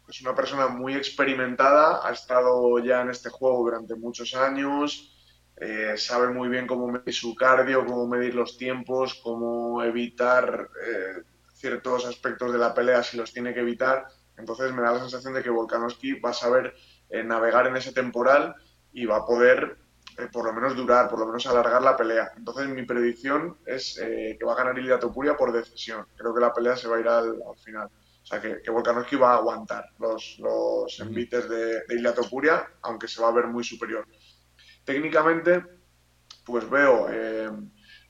[0.09, 5.15] es una persona muy experimentada, ha estado ya en este juego durante muchos años,
[5.57, 11.21] eh, sabe muy bien cómo medir su cardio, cómo medir los tiempos, cómo evitar eh,
[11.53, 14.07] ciertos aspectos de la pelea si los tiene que evitar.
[14.37, 16.73] Entonces me da la sensación de que Volkanovski va a saber
[17.11, 18.55] eh, navegar en ese temporal
[18.91, 19.77] y va a poder
[20.31, 22.31] por lo menos durar, por lo menos alargar la pelea.
[22.37, 26.05] Entonces mi predicción es que va a ganar Ilia Topuria por decisión.
[26.15, 27.87] Creo que la pelea se va a ir al, final.
[27.87, 32.67] O sea, que, que, Volkanovski va a aguantar los, los envites de, de Ilia Topuria,
[32.83, 34.05] aunque se va a ver muy superior.
[34.83, 35.63] Técnicamente,
[36.45, 37.49] pues veo eh,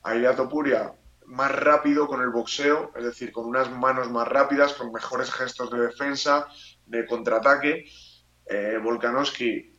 [0.02, 0.92] a Ilia Topuria
[1.26, 5.70] más rápido con el boxeo, es decir, con unas manos más rápidas, con mejores gestos
[5.70, 6.46] de defensa,
[6.86, 7.86] de contraataque.
[8.46, 9.71] Eh, Volkanovski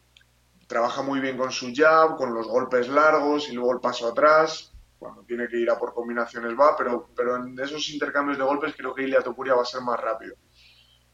[0.73, 4.73] trabaja muy bien con su jab, con los golpes largos y luego el paso atrás.
[4.97, 8.73] Cuando tiene que ir a por combinaciones va, pero, pero en esos intercambios de golpes
[8.75, 10.35] creo que Ilia Topuria va a ser más rápido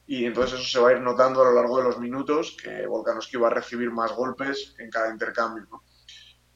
[0.09, 2.87] y entonces eso se va a ir notando a lo largo de los minutos que
[2.87, 5.67] Volkanovski va a recibir más golpes en cada intercambio.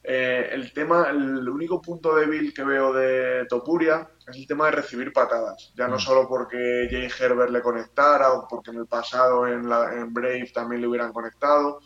[0.02, 4.72] Eh, el tema, el único punto débil que veo de Topuria es el tema de
[4.72, 5.72] recibir patadas.
[5.76, 6.00] Ya no mm.
[6.00, 10.50] solo porque Jay Herbert le conectara o porque en el pasado en, la, en Brave
[10.52, 11.78] también le hubieran conectado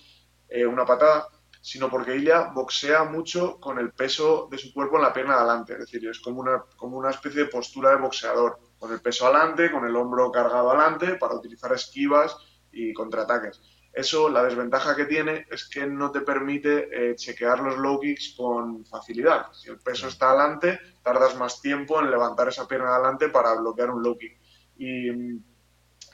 [0.48, 1.28] eh, una patada,
[1.61, 5.40] sino porque ella boxea mucho con el peso de su cuerpo en la pierna de
[5.40, 5.72] adelante.
[5.74, 9.26] Es decir, es como una, como una especie de postura de boxeador, con el peso
[9.26, 12.37] adelante, con el hombro cargado adelante para utilizar esquivas
[12.72, 13.61] y contraataques.
[13.92, 18.34] Eso, la desventaja que tiene es que no te permite eh, chequear los low kicks
[18.37, 19.52] con facilidad.
[19.52, 23.90] Si el peso está adelante, tardas más tiempo en levantar esa pierna adelante para bloquear
[23.90, 24.38] un low kick.
[24.76, 25.11] Y,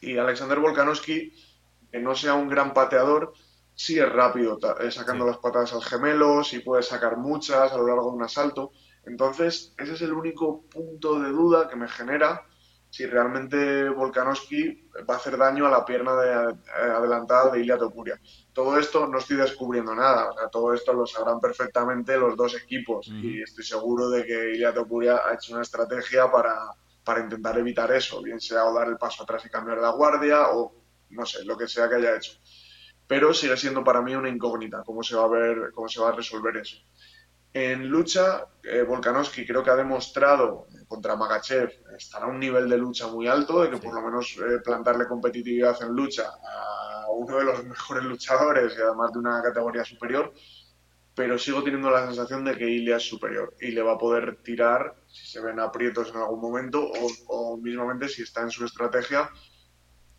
[0.01, 1.35] y Alexander Volkanovski,
[1.91, 3.35] que no sea un gran pateador,
[3.75, 7.87] sí es rápido, eh, sacando las patadas al gemelo, sí puede sacar muchas a lo
[7.87, 8.73] largo de un asalto.
[9.05, 12.47] Entonces, ese es el único punto de duda que me genera
[12.89, 17.77] si realmente Volkanovski va a hacer daño a la pierna de, eh, adelantada de Ilia
[17.77, 18.21] Topuria.
[18.53, 22.55] Todo esto no estoy descubriendo nada, o sea, todo esto lo sabrán perfectamente los dos
[22.55, 26.57] equipos y estoy seguro de que Ilia Topuria ha hecho una estrategia para,
[27.03, 30.51] para intentar evitar eso, bien sea o dar el paso atrás y cambiar la guardia
[30.51, 30.73] o
[31.11, 32.39] no sé, lo que sea que haya hecho
[33.07, 36.11] pero sigue siendo para mí una incógnita cómo se va a ver, cómo se va
[36.11, 36.77] a resolver eso.
[37.53, 42.69] En lucha, eh, Volkanovski creo que ha demostrado eh, contra Makachev estar a un nivel
[42.69, 47.07] de lucha muy alto, de que por lo menos eh, plantarle competitividad en lucha a
[47.13, 50.33] uno de los mejores luchadores y además de una categoría superior,
[51.15, 54.43] pero sigo teniendo la sensación de que Ilya es superior y le va a poder
[54.43, 58.65] tirar si se ven aprietos en algún momento o, o mismamente si está en su
[58.65, 59.31] estrategia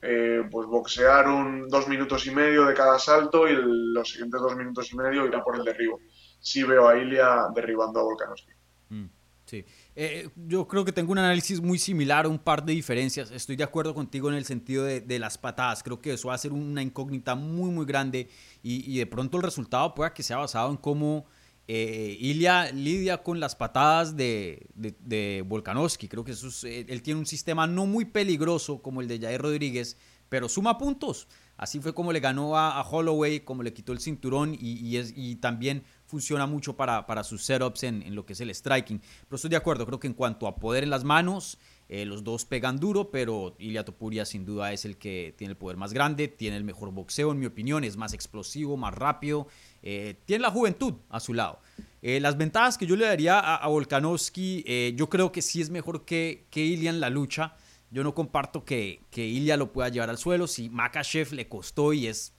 [0.07, 4.55] eh, pues boxear un dos minutos y medio de cada salto y los siguientes dos
[4.55, 5.99] minutos y medio irá por el derribo.
[6.39, 8.51] Sí veo a Ilia derribando a Volkanovski.
[8.89, 9.05] Mm,
[9.45, 9.65] sí,
[9.95, 13.31] eh, yo creo que tengo un análisis muy similar, un par de diferencias.
[13.31, 15.81] Estoy de acuerdo contigo en el sentido de, las patadas.
[15.81, 18.29] Creo que eso va a ser una incógnita muy, muy grande
[18.61, 21.25] y, de pronto el resultado pueda que sea basado en cómo
[21.67, 26.07] eh, Ilia lidia con las patadas de, de, Volkanovski.
[26.07, 29.41] Creo que eso eh, él tiene un sistema no muy peligroso como el de Jair
[29.41, 29.97] Rodríguez,
[30.29, 31.27] pero suma puntos.
[31.57, 36.45] Así fue como le ganó a, Holloway, como le quitó el cinturón y, también funciona
[36.45, 38.99] mucho para, para sus setups en, lo que es el striking.
[38.99, 42.23] Pero estoy de acuerdo, creo que en cuanto a poder en las manos, eh, los
[42.23, 45.93] dos pegan duro, pero Ilia Topuria sin duda es el que tiene el poder más
[45.93, 49.47] grande, tiene el mejor boxeo en mi opinión, es más explosivo, más rápido,
[49.85, 51.61] eh, tiene la juventud a su lado.
[52.01, 56.03] Eh, las ventajas que yo le daría a, Volkanovski, yo creo que sí es mejor
[56.03, 57.55] que, que Ilia en la lucha.
[57.89, 60.47] Yo no comparto que, que Ilia lo pueda llevar al suelo.
[60.47, 62.33] Si Makachev le costó y es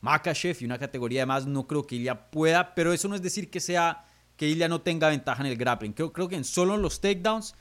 [0.00, 3.22] Makachev y una categoría de más, no creo que Ilia pueda, pero eso no es
[3.22, 5.92] decir que sea que Ilia no tenga ventaja en el grappling.
[5.92, 7.54] Creo, creo que en solo los takedowns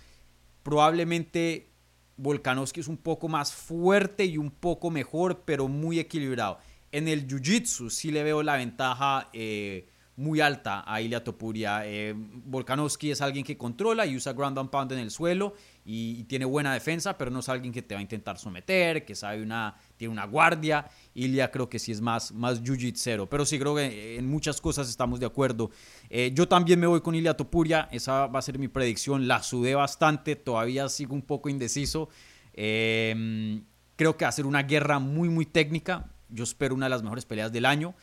[0.63, 1.71] Probablemente
[2.17, 6.59] Volkanovski es un poco más fuerte y un poco mejor, pero muy equilibrado.
[6.91, 11.85] En el Jiu-Jitsu sí le veo la ventaja eh, muy alta a Ilia Topuria.
[11.85, 15.53] Eh, Volkanovski es alguien que controla y usa ground and pound en el suelo
[15.85, 19.15] y, tiene buena defensa, pero no es alguien que te va a intentar someter, que
[19.15, 20.85] sabe una, tiene una guardia.
[21.13, 24.89] Ilia creo que sí es más, más jiu-jitsu, pero sí creo que en muchas cosas
[24.89, 25.71] estamos de acuerdo.
[26.09, 29.27] Eh, yo también me voy con Ilia Topuria, esa va a ser mi predicción.
[29.27, 32.09] La sudé bastante, todavía sigo un poco indeciso.
[32.53, 33.61] Eh,
[33.95, 36.09] creo que va a ser una guerra muy, muy técnica.
[36.31, 37.93] Yo espero una de las mejores peleas del año.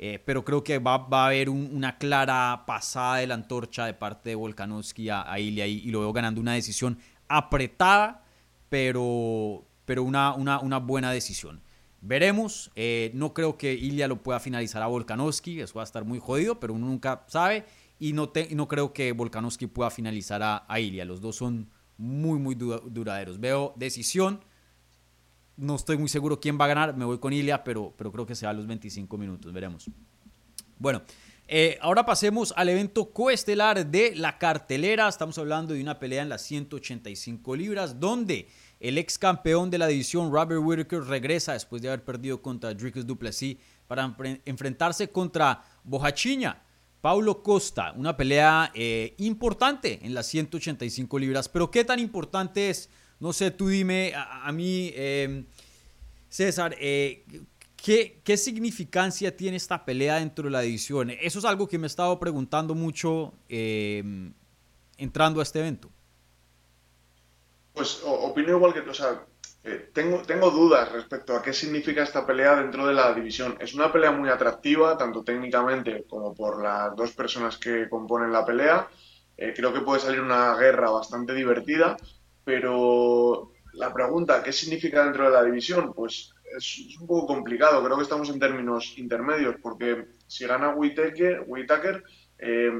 [0.00, 3.94] Eh, pero creo que va, va a haber una clara pasada de la antorcha de
[3.94, 8.22] parte de Volkanovski a, a Ilya y, lo veo ganando una decisión apretada,
[8.68, 11.60] pero, pero una, una, una buena decisión.
[12.00, 16.04] Veremos, eh, no creo que Ilya lo pueda finalizar a Volkanovski, eso va a estar
[16.04, 17.64] muy jodido, pero uno nunca sabe.
[17.98, 22.38] Y no, te, no creo que Volkanovski pueda finalizar a, a los dos son muy,
[22.38, 23.40] muy duraderos.
[23.40, 24.44] Veo decisión,
[25.58, 26.96] no estoy muy seguro quién va a ganar.
[26.96, 29.52] Me voy con Ilia, pero, pero creo que sea a los 25 minutos.
[29.52, 29.90] Veremos.
[30.78, 31.02] Bueno,
[31.48, 35.08] eh, ahora pasemos al evento coestelar de la cartelera.
[35.08, 39.88] Estamos hablando de una pelea en las 185 libras, donde el ex campeón de la
[39.88, 43.56] división, Robert Whittaker, regresa después de haber perdido contra Dricus Duplessis
[43.88, 46.62] para enfrentarse contra Bojachiña.
[47.00, 52.90] Paulo Costa, una pelea eh, importante en las 185 libras, pero ¿qué tan importante es?
[53.20, 55.44] No sé, tú dime a, mí, em,
[56.28, 57.24] César, eh,
[57.76, 61.10] ¿qué, ¿qué, significancia tiene esta pelea dentro de la división?
[61.10, 64.32] Eso es algo que me he estado preguntando mucho em,
[64.98, 65.90] entrando a este evento.
[67.72, 69.24] Pues opino igual que tú, o sea,
[69.64, 73.56] eh, tengo, tengo dudas respecto a qué significa esta pelea dentro de la división.
[73.58, 78.46] Es una pelea muy atractiva, tanto técnicamente como por las dos personas que componen la
[78.46, 78.88] pelea.
[79.36, 81.96] Eh, creo que puede salir una guerra bastante divertida
[82.48, 85.92] pero la pregunta, ¿qué significa dentro de la división?
[85.92, 91.44] Pues es, un poco complicado, creo que estamos en términos intermedios, porque si gana Whitaker,
[91.46, 92.02] Whitaker
[92.38, 92.72] Eh,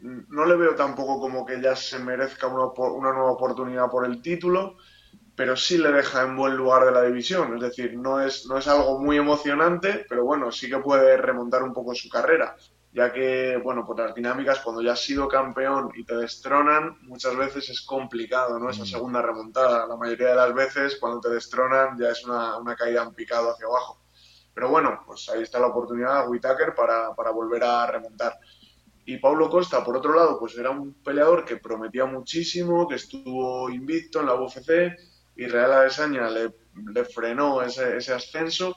[0.00, 4.76] no le veo tampoco como que ya se merezca una, nueva oportunidad por el título,
[5.34, 7.54] pero sí le deja en buen lugar de la división.
[7.54, 11.94] Es decir, no es algo muy emocionante, pero bueno, sí que puede remontar un poco
[11.94, 12.54] su carrera,
[12.92, 17.36] ya que, bueno, por las dinámicas, cuando ya has sido campeón y te destronan, muchas
[17.36, 18.70] veces es complicado, ¿no?
[18.70, 18.86] Esa mm.
[18.86, 19.86] segunda remontada.
[19.86, 23.52] La mayoría de las veces, cuando te destronan, ya es una, una caída en picado
[23.52, 24.00] hacia abajo.
[24.54, 28.38] Pero bueno, pues ahí está la oportunidad de Whitaker para, para volver a remontar.
[29.04, 33.70] Y Pablo Costa, por otro lado, pues era un peleador que prometía muchísimo, que estuvo
[33.70, 34.98] invicto en la UFC
[35.34, 36.52] y Real Adesanya le,
[36.92, 38.76] le frenó ese, ese, ascenso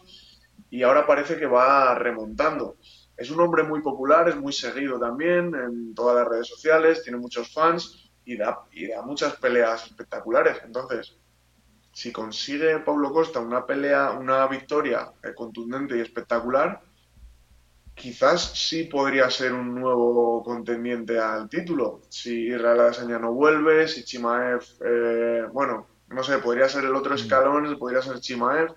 [0.70, 2.78] y ahora parece que va remontando.
[3.22, 7.20] Es un hombre muy popular, es muy seguido también en todas las redes sociales, tiene
[7.20, 10.58] muchos fans y da, y da muchas peleas espectaculares.
[10.66, 11.20] Entonces,
[11.94, 16.82] si consigue Pablo Costa una pelea, una victoria eh, contundente y espectacular,
[17.94, 22.02] quizás sí podría ser un nuevo contendiente al título.
[22.10, 27.12] Si Israel Adesanya no vuelve, si Chimaev, eh, bueno, no sé, podría ser el otro
[27.12, 27.18] mm.
[27.18, 28.74] escalón, podría ser Chimaev.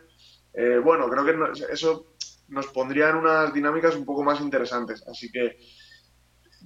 [0.52, 2.13] Eh, bueno, creo que eso
[2.48, 5.04] nos pondría en unas dinámicas un poco más interesantes.
[5.08, 5.58] Así que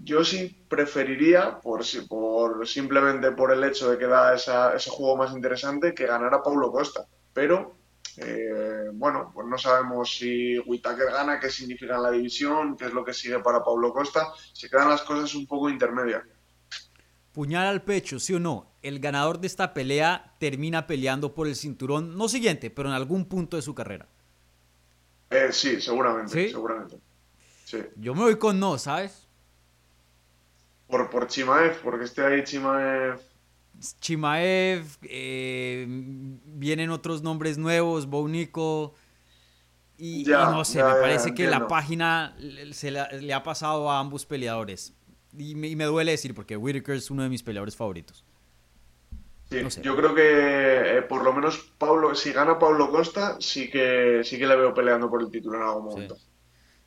[0.03, 5.33] yo sí preferiría, por, por simplemente por el hecho de que da ese juego más
[5.33, 7.07] interesante, que ganara Paulo Costa.
[7.33, 7.79] Pero
[8.21, 12.93] eh, bueno, pues no sabemos si Whitaker gana, qué significa en la división, qué es
[12.93, 14.33] lo que sigue para Pablo Costa.
[14.53, 16.23] Se quedan las cosas un poco intermedias.
[17.33, 18.73] Puñal al pecho, sí o no.
[18.83, 23.27] El ganador de esta pelea termina peleando por el cinturón, no siguiente, pero en algún
[23.27, 24.09] punto de su carrera.
[25.31, 26.99] Eh, sí, seguramente, seguramente.
[27.97, 29.27] Yo me voy con no, ¿sabes?
[30.87, 33.21] Por, por Chimaev, porque esté ahí Chimaev
[34.01, 38.95] Chimaev, eh, vienen otros nombres nuevos, Bounico.
[39.97, 42.37] Y, no sé, me parece que la página
[42.73, 44.95] se le, ha pasado a ambos peleadores.
[45.37, 48.25] Y me, duele decir, porque Whitaker es uno de mis peleadores favoritos.
[49.51, 54.39] Yo creo que eh, por lo menos Pablo, si gana Pablo Costa, sí que sí
[54.39, 56.17] que le veo peleando por el título en algún momento.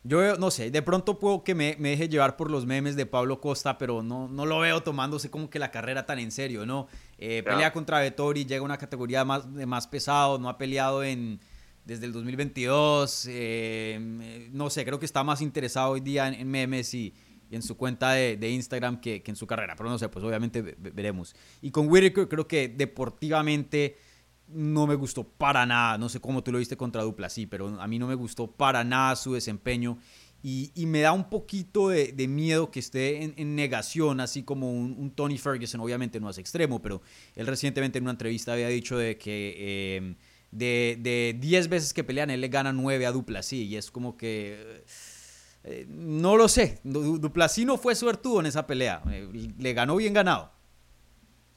[0.03, 3.39] Yo no sé, de pronto puedo que me, deje llevar por los memes de Pablo
[3.39, 6.87] Costa, pero no, no lo veo tomándose como que la carrera tan en serio, ¿no?
[7.19, 11.03] Eh, pelea contra Vettori, llega a una categoría más, de más pesado, no ha peleado
[11.03, 11.39] en,
[11.85, 16.93] desde el 2022, eh, no sé, creo que está más interesado hoy día en, memes
[16.95, 17.13] y,
[17.51, 21.35] en su cuenta de, Instagram que, en su carrera, pero no sé, pues obviamente veremos.
[21.61, 23.97] Y con Whitaker creo que deportivamente
[24.47, 25.97] no me gustó para nada.
[25.97, 28.51] No sé cómo tú lo viste contra Dupla, sí, pero a mí no me gustó
[28.51, 29.97] para nada su desempeño.
[30.43, 35.37] Y, me da un poquito de, miedo que esté en, negación, así como un, Tony
[35.37, 37.03] Ferguson, obviamente no es extremo, pero
[37.35, 40.15] él recientemente en una entrevista había dicho de que em,
[40.49, 44.57] de 10 veces que pelean, él le gana 9 a Duplessis, y es como que...
[44.59, 44.83] Eh,
[45.87, 50.51] no lo sé, Duplessis no fue suertudo en esa pelea, eh, le ganó bien ganado.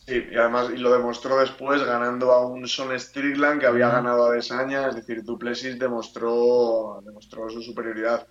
[0.07, 4.26] Sí, y además y lo demostró después ganando a un Son Strickland que había ganado
[4.26, 8.26] a Desaña, es decir, Duplessis demostró, demostró su superioridad.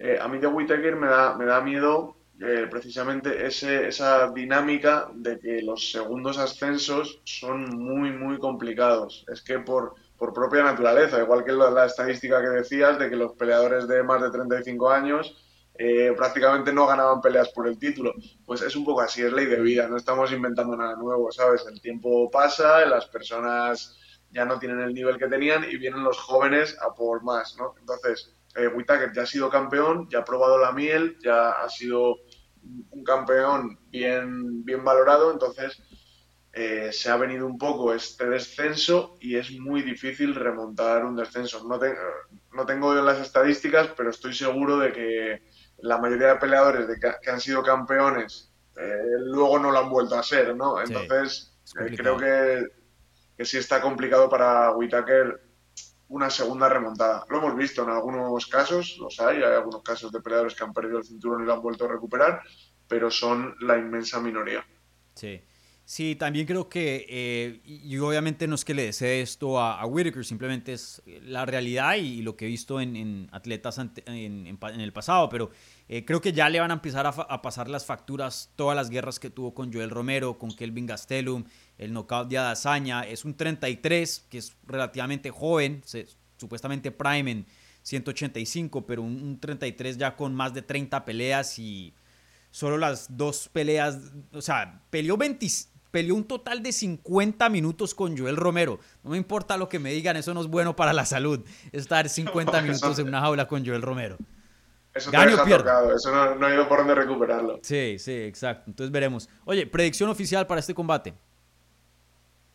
[0.00, 5.08] Eh, a mí de Whittaker me da, me da miedo eh, precisamente ese, esa dinámica
[5.14, 9.24] de que los segundos ascensos son muy, muy complicados.
[9.32, 13.32] Es que por, por propia naturaleza, igual que la, estadística que decías de que los
[13.32, 15.36] peleadores de más de 35 años
[15.74, 18.14] eh, prácticamente no ganaban peleas por el título.
[18.46, 21.66] Pues es un poco así, es ley de vida, no estamos inventando nada nuevo, ¿sabes?
[21.68, 23.98] El tiempo pasa, las personas
[24.30, 27.74] ya no tienen el nivel que tenían y vienen los jóvenes a por más, ¿no?
[27.80, 32.14] Entonces, eh, Whitaker ya ha sido campeón, ya ha probado la miel, ya ha sido
[32.92, 35.82] un campeón bien, bien valorado, entonces
[36.54, 41.66] eh, se ha venido un poco este descenso y es muy difícil remontar un descenso.
[41.66, 41.80] No,
[42.52, 45.42] no tengo las estadísticas, pero estoy seguro de que
[45.78, 50.14] la mayoría de peleadores de que, han sido campeones eh, luego no lo han vuelto
[50.16, 50.80] a ser, ¿no?
[50.80, 52.66] Entonces, eh, creo que,
[53.36, 55.40] que, sí está complicado para Whitaker
[56.08, 57.24] una segunda remontada.
[57.30, 60.74] Lo hemos visto en algunos casos, los hay, hay algunos casos de peleadores que han
[60.74, 62.42] perdido el cinturón y lo han vuelto a recuperar,
[62.86, 64.64] pero son la inmensa minoría.
[65.14, 65.42] Sí.
[65.92, 69.84] Sí, también creo que, eh, y obviamente no es que le desee esto a, a
[69.84, 75.28] Whitaker, simplemente es la realidad y, lo que he visto en, atletas en, el pasado,
[75.28, 75.50] pero
[75.90, 79.20] eh, creo que ya le van a empezar a, pasar las facturas todas las guerras
[79.20, 81.44] que tuvo con Joel Romero, con Kelvin Gastelum,
[81.76, 85.82] el knockout de Adazaña, es un 33, que es relativamente joven,
[86.38, 87.46] supuestamente prime en
[87.82, 91.92] 185, pero un, un 33 ya con más de 30 peleas y
[92.50, 93.98] solo las dos peleas,
[94.32, 95.46] o sea, peleó 20
[95.92, 98.80] peleó un total de 50 minutos con Joel Romero.
[99.04, 101.40] No me importa lo que me digan, eso no es bueno para la salud,
[101.70, 104.16] estar 50 minutos en una jaula con Joel Romero.
[104.94, 107.60] Eso Gane o tocado, eso no, no hay por dónde recuperarlo.
[107.62, 108.64] Sí, sí, exacto.
[108.70, 109.28] Entonces veremos.
[109.46, 111.14] Oye, predicción oficial para este combate.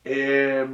[0.03, 0.65] Eh,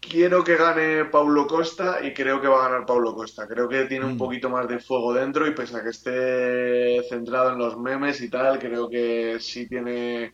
[0.00, 3.46] quiero que gane Paulo Costa y creo que va a ganar Paulo Costa.
[3.46, 4.18] Creo que tiene un Mm.
[4.18, 8.30] poquito más de fuego dentro y pese a que esté centrado en los memes y
[8.30, 10.32] tal, creo que sí tiene,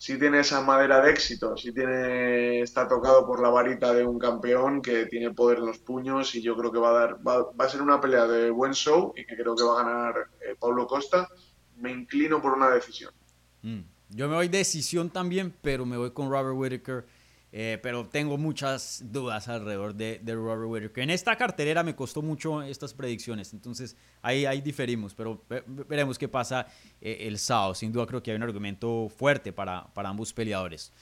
[0.00, 4.18] sí tiene esa madera de éxito, sí tiene, está tocado por la varita de un
[4.18, 7.46] campeón que tiene poder en los puños y yo creo que va a dar, va,
[7.58, 10.56] a ser una pelea de buen show y que creo que va a ganar eh,
[10.58, 11.28] Paulo Costa.
[11.76, 13.12] Me inclino por una decisión.
[13.60, 13.80] Mm.
[14.08, 17.04] Yo me voy decisión también, pero me voy con Robert Whittaker.
[17.52, 21.02] Eh, pero tengo muchas dudas alrededor de, de Robert Whittaker.
[21.02, 26.28] En esta cartelera me costó mucho estas predicciones, entonces ahí, diferimos, pero ve- veremos qué
[26.28, 26.68] pasa
[27.00, 27.74] eh, el sábado.
[27.74, 30.92] Sin duda creo que hay un argumento fuerte para, para ambos peleadores.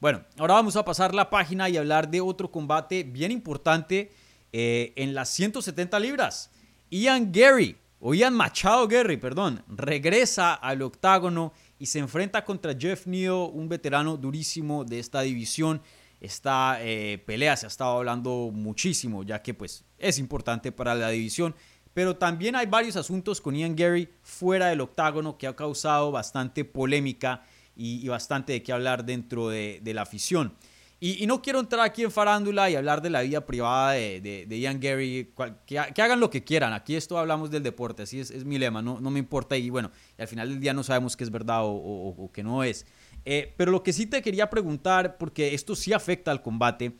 [0.00, 4.10] Bueno, ahora vamos a pasar la página y hablar de otro combate bien importante
[4.52, 6.50] eh, en las 170 libras.
[6.90, 13.06] Ian Gary, o Ian Machado Gary, perdón, regresa al octágono y se enfrenta contra Jeff
[13.06, 15.82] Neal, un veterano durísimo de esta división.
[16.20, 21.10] Esta eh, pelea se ha estado hablando muchísimo, ya que pues es importante para la
[21.10, 21.54] división.
[21.94, 26.64] Pero también hay varios asuntos con Ian Gary fuera del octágono que ha causado bastante
[26.64, 27.42] polémica
[27.76, 30.54] y, y bastante de qué hablar dentro de, de la afición.
[31.00, 34.20] Y, y no quiero entrar aquí en farándula y hablar de la vida privada de,
[34.20, 36.72] de- de Ian Gary, cual- que, que hagan lo que quieran.
[36.72, 39.56] Aquí esto hablamos del deporte, así es, es mi lema, no, no me importa.
[39.56, 42.32] Y bueno, y al final del día no sabemos qué es verdad o, o- o
[42.32, 42.84] qué no es.
[43.24, 46.96] Eh, pero lo que sí te quería preguntar, porque esto sí afecta al combate,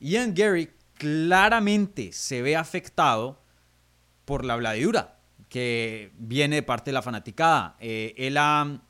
[0.00, 3.40] Ian Gary claramente se ve afectado
[4.24, 7.76] por la bladidura que viene de parte de la fanaticada.
[7.80, 8.82] Eh, él ha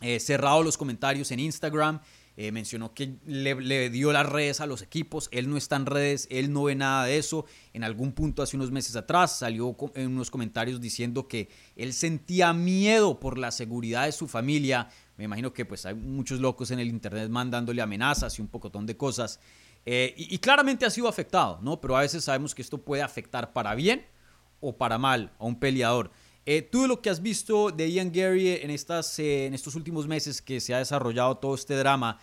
[0.00, 2.00] eh, cerrado los comentarios en Instagram.
[2.36, 5.28] mencionó que le, le dio las redes a los equipos.
[5.32, 7.44] Él no está en redes, él no ve nada de eso.
[7.72, 12.52] En algún punto, hace unos meses atrás, salió en unos comentarios diciendo que él sentía
[12.52, 14.88] miedo por la seguridad de su familia.
[15.22, 18.86] Me imagino que pues hay muchos locos en el internet mandándole amenazas y un pocotón
[18.86, 19.38] de cosas.
[19.86, 21.80] Eh, y, claramente ha sido afectado, ¿no?
[21.80, 24.04] Pero a veces sabemos que esto puede afectar para bien
[24.60, 26.10] o para mal a un peleador.
[26.44, 29.76] Eh, tú de lo que has visto de Ian Gary en, estas, eh, en estos
[29.76, 32.18] últimos meses que se ha desarrollado todo este drama,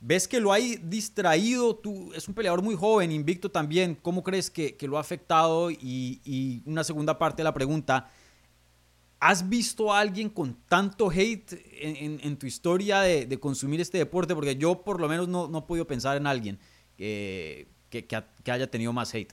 [0.00, 1.76] ¿ves que lo ha distraído?
[1.76, 3.94] Tú, es un peleador muy joven, invicto también.
[4.00, 5.70] ¿Cómo crees que, que lo ha afectado?
[5.70, 8.10] Y, y una segunda parte de la pregunta,
[9.20, 13.80] ¿has visto a alguien con tanto hate en, en- en tu historia de, de consumir
[13.80, 14.34] este deporte?
[14.34, 16.58] Porque yo por lo menos no, no he podido pensar en alguien
[16.96, 19.32] que, que- que ha- que haya tenido más hate.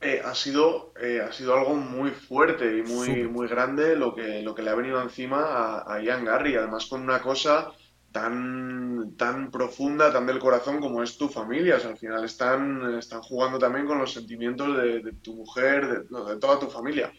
[0.00, 4.42] Eh, ha sido, eh, ha sido algo muy fuerte y muy, muy grande lo que,
[4.42, 7.72] lo que le ha venido encima a, a Ian Garry, además con una cosa
[8.12, 11.76] tan, tan profunda, tan del corazón como es tu familia.
[11.76, 15.88] O sea, al final están, están jugando también con los sentimientos de, de tu mujer,
[15.88, 17.10] de, no, de toda tu familia.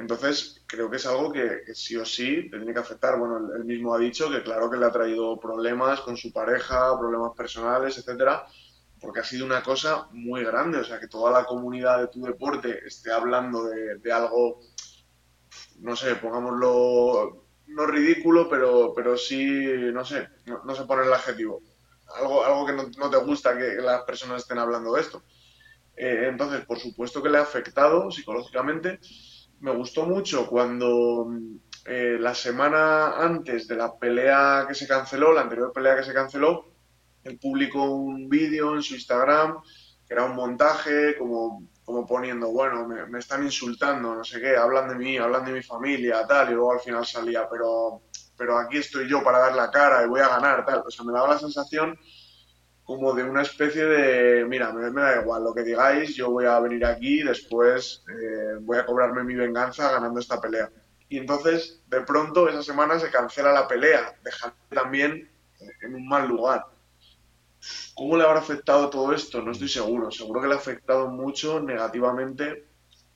[0.00, 3.18] Entonces, creo que es algo que, sí o sí te tiene que afectar.
[3.18, 6.98] Bueno, él, mismo ha dicho que claro que le ha traído problemas con su pareja,
[6.98, 8.46] problemas personales, etcétera,
[8.98, 10.78] porque ha sido una cosa muy grande.
[10.78, 14.60] O sea, que toda la comunidad de tu deporte esté hablando de, algo,
[15.80, 19.44] no sé, pongámoslo, no ridículo, pero, pero sí,
[19.92, 21.60] no sé, no, no sé poner el adjetivo.
[22.16, 25.22] Algo, algo que no, no te gusta que las personas estén hablando de esto.
[25.94, 28.98] Eh, entonces, por supuesto que le ha afectado psicológicamente.
[29.60, 31.30] Me gustó mucho cuando
[31.86, 36.14] eh, la semana antes de la pelea que se canceló, la anterior pelea que se
[36.14, 36.66] canceló,
[37.24, 39.58] él publicó un vídeo en su Instagram
[40.06, 44.88] que era un montaje como, como poniendo, bueno, me, están insultando, no sé qué, hablan
[44.88, 48.02] de mí, hablan de mi familia, tal, y luego al final salía, pero,
[48.36, 50.82] pero aquí estoy yo para dar la cara y voy a ganar, tal.
[50.86, 51.96] O sea, me daba la sensación
[52.90, 56.58] como de una especie de, mira, me, da igual lo que digáis, yo voy a
[56.58, 60.68] venir aquí y después eh, voy a cobrarme mi venganza ganando esta pelea.
[61.08, 65.30] Y entonces, de pronto, esa semana se cancela la pelea, dejando también
[65.82, 66.64] en un mal lugar.
[67.94, 69.40] ¿Cómo le habrá afectado todo esto?
[69.40, 70.10] No estoy seguro.
[70.10, 72.66] Seguro que le ha afectado mucho negativamente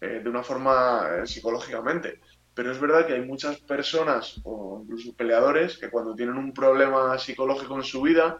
[0.00, 2.20] eh, de una forma eh, psicológicamente.
[2.54, 7.18] Pero es verdad que hay muchas personas o incluso peleadores que cuando tienen un problema
[7.18, 8.38] psicológico en su vida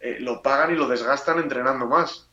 [0.00, 2.30] eh, lo pagan y lo desgastan entrenando más.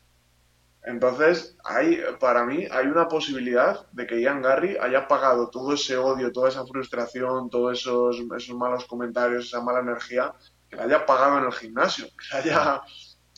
[0.84, 5.96] Entonces, hay, para mí hay una posibilidad de que Ian Garry haya pagado todo ese
[5.96, 10.34] odio, toda esa frustración, todos esos, esos malos comentarios, esa mala energía,
[10.68, 12.82] que la haya pagado en el gimnasio, que haya,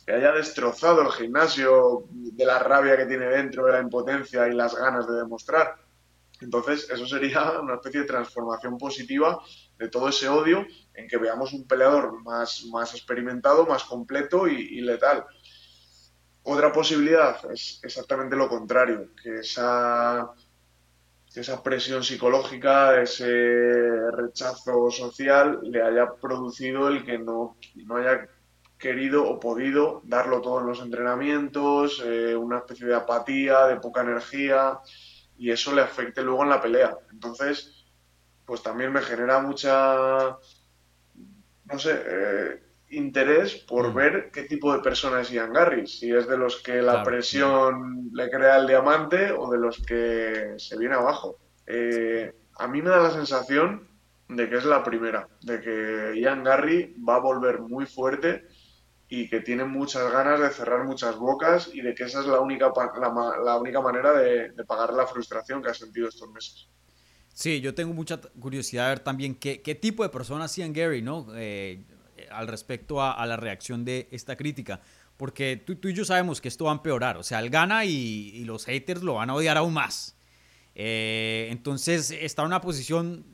[0.05, 4.53] que haya destrozado el gimnasio de la rabia que tiene dentro, de la impotencia y
[4.53, 5.75] las ganas de demostrar.
[6.41, 9.39] Entonces, eso sería una especie de transformación positiva
[9.77, 14.81] de todo ese odio en que veamos un peleador más, más experimentado, más completo y,
[14.81, 15.25] letal.
[16.43, 20.31] Otra posibilidad es exactamente lo contrario, que esa,
[21.33, 28.29] esa presión psicológica, ese rechazo social le haya producido el que no, no haya
[28.77, 34.01] querido o podido darlo todo en los entrenamientos, eh, una especie de apatía, de poca
[34.01, 34.79] energía,
[35.37, 36.97] y eso le afecte luego en la pelea.
[37.11, 37.85] Entonces,
[38.45, 40.37] pues también me genera mucha,
[41.65, 43.93] no sé, eh, interés por mm.
[43.93, 48.09] ver qué tipo de persona es Ian Garry, si es de los que la presión
[48.13, 51.37] le crea el diamante o de los que se viene abajo.
[51.65, 53.87] Eh, a mí me da la sensación
[54.29, 58.47] de que es la primera, de que Ian Garry va a volver muy fuerte
[59.07, 62.39] y que tiene muchas ganas de cerrar muchas bocas y de que esa es la
[62.39, 62.71] única,
[63.43, 66.67] la, única manera de, pagar la frustración que ha sentido estos meses.
[67.33, 70.73] Sí, yo tengo mucha curiosidad de ver también qué, qué tipo de persona es Ian
[70.73, 71.27] Gary, ¿no?
[71.35, 71.83] Eh,
[72.31, 74.81] al respecto a, la reacción de esta crítica.
[75.17, 77.17] Porque tú, tú, y yo sabemos que esto va a empeorar.
[77.17, 80.17] O sea, él gana y, los haters lo van a odiar aún más.
[80.75, 83.25] Eh, entonces está en una posición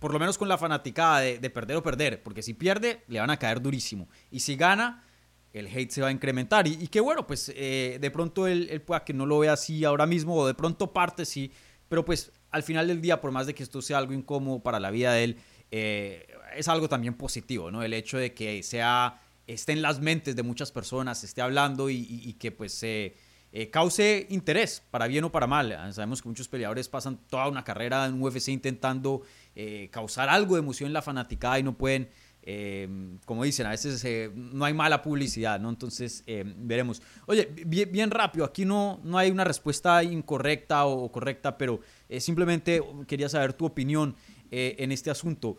[0.00, 3.30] por lo menos con la fanaticada de, perder o perder, porque si pierde, le van
[3.30, 4.08] a caer durísimo.
[4.30, 5.04] Y si gana,
[5.52, 6.66] el hate se va a incrementar.
[6.66, 10.06] Y, qué bueno, pues eh, de pronto él, pueda que no lo vea así ahora
[10.06, 11.52] mismo, o de pronto parte sí,
[11.88, 14.80] pero pues al final del día, por más de que esto sea algo incómodo para
[14.80, 15.36] la vida de él,
[15.70, 16.26] eh,
[16.56, 17.82] es algo también positivo, ¿no?
[17.82, 22.34] El hecho de que sea, esté en las mentes de muchas personas, esté hablando y,
[22.40, 22.82] que pues.
[22.82, 25.92] Eh, cause interés, para bien o para mal.
[25.92, 29.22] Sabemos que muchos peleadores pasan toda una carrera en UFC intentando
[29.56, 32.08] eh, causar algo de emoción en la fanaticada y no pueden,
[32.42, 32.88] eh,
[33.26, 35.68] como dicen, a veces eh, no hay mala publicidad, ¿no?
[35.68, 36.22] Entonces,
[36.56, 37.02] veremos.
[37.26, 41.80] Oye, bien, rápido, aquí no, no hay una respuesta incorrecta o, correcta, pero
[42.20, 44.14] simplemente quería saber tu opinión
[44.52, 45.56] en este asunto,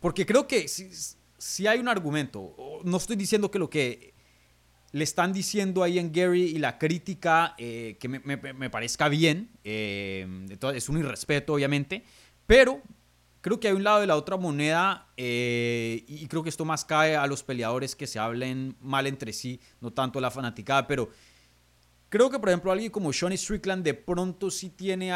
[0.00, 4.14] porque creo que si, hay un argumento, no estoy diciendo que lo que
[4.92, 10.98] le están diciendo ahí en Gary y la crítica que me, parezca bien, es un
[10.98, 12.02] irrespeto obviamente,
[12.46, 12.82] pero
[13.40, 16.84] creo que hay un lado de la otra moneda eh, y creo que esto más
[16.84, 20.86] cae a los peleadores que se hablen mal entre sí, no tanto a la fanaticada,
[20.86, 21.10] pero
[22.08, 25.12] creo que por ejemplo alguien como Johnny Strickland de pronto sí tiene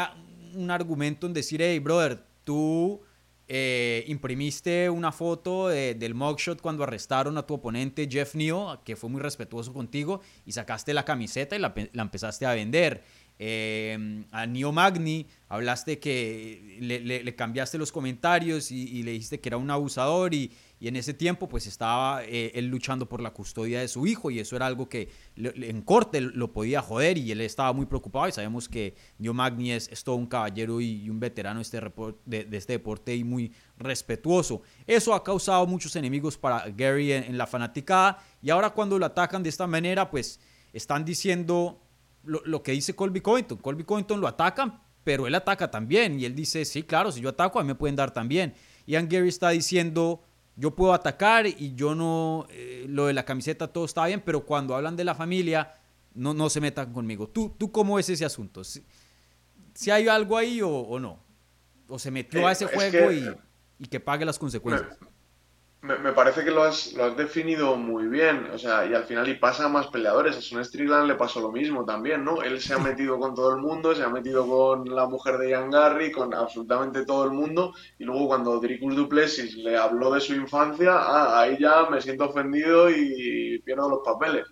[0.53, 3.01] un argumento en decir, hey brother, tú
[3.47, 9.09] eh, imprimiste una foto del mugshot cuando arrestaron a tu oponente Jeff Neal, que fue
[9.09, 13.03] muy respetuoso contigo, y sacaste la camiseta y la empezaste a vender.
[13.41, 19.55] Eh, a Neo Magni hablaste que le, cambiaste los comentarios y, le dijiste que era
[19.55, 23.89] un abusador y, en ese tiempo pues estaba eh, él luchando por la custodia de
[23.89, 27.73] su hijo y eso era algo que en corte lo podía joder y él estaba
[27.73, 31.81] muy preocupado y sabemos que Neo Magni es, todo un caballero y, un veterano este
[32.25, 34.61] de, este deporte y muy respetuoso.
[34.87, 39.43] Eso ha causado muchos enemigos para Gary en la fanaticada y ahora cuando lo atacan
[39.43, 40.39] de esta manera pues
[40.71, 41.81] están diciendo
[42.29, 43.57] lo, que dice Colby Covington.
[43.57, 46.19] Colby Covington lo atacan, pero él ataca también.
[46.19, 48.53] Y él dice, sí, claro, si yo ataco, a mí me pueden dar también.
[48.85, 50.21] Ian Gary está diciendo,
[50.55, 54.45] yo puedo atacar y yo no, eh, lo de la camiseta todo está bien, pero
[54.45, 55.73] cuando hablan de la familia,
[56.13, 57.27] no, no se metan conmigo.
[57.27, 58.63] ¿Tú, tú cómo es ese asunto?
[58.63, 58.83] ¿Si,
[59.91, 61.19] hay algo ahí o, no?
[61.87, 63.35] ¿O se metió a ese eh, juego y,
[63.79, 64.97] y, que pague las consecuencias?
[65.81, 69.29] Me, parece que lo has, lo has, definido muy bien, o sea, y al final
[69.29, 72.41] y pasa a más peleadores, a Son Strickland le pasó lo mismo también, ¿no?
[72.41, 75.51] Él se ha metido con todo el mundo, se ha metido con la mujer de
[75.51, 80.19] Ian Garry, con absolutamente todo el mundo, y luego cuando Dricus Duplessis le habló de
[80.19, 84.47] su infancia, ah, ahí ya me siento ofendido y pierdo los papeles.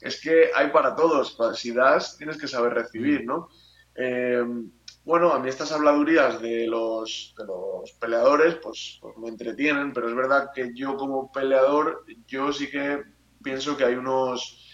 [0.00, 3.50] Es que hay para todos, si das, tienes que saber recibir, ¿no?
[3.94, 4.42] Eh,
[5.06, 10.08] bueno, a mí estas habladurías de los, de los peleadores pues, pues, me entretienen, pero
[10.08, 13.04] es verdad que yo como peleador, yo sí que
[13.42, 14.64] pienso que hay unos...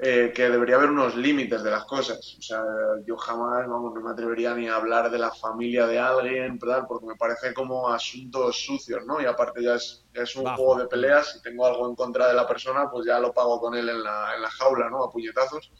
[0.00, 2.36] Eh, que debería haber unos límites de las cosas.
[2.38, 2.62] O sea,
[3.04, 6.84] yo jamás, vamos, no me atrevería ni a hablar de la familia de alguien, ¿verdad?
[6.86, 9.20] porque me parece como asuntos sucios, ¿no?
[9.20, 12.34] Y aparte ya es, es un juego de peleas, si tengo algo en contra de
[12.34, 15.02] la persona, pues ya lo pago con él en la, en la jaula, ¿no?
[15.02, 15.72] A puñetazos.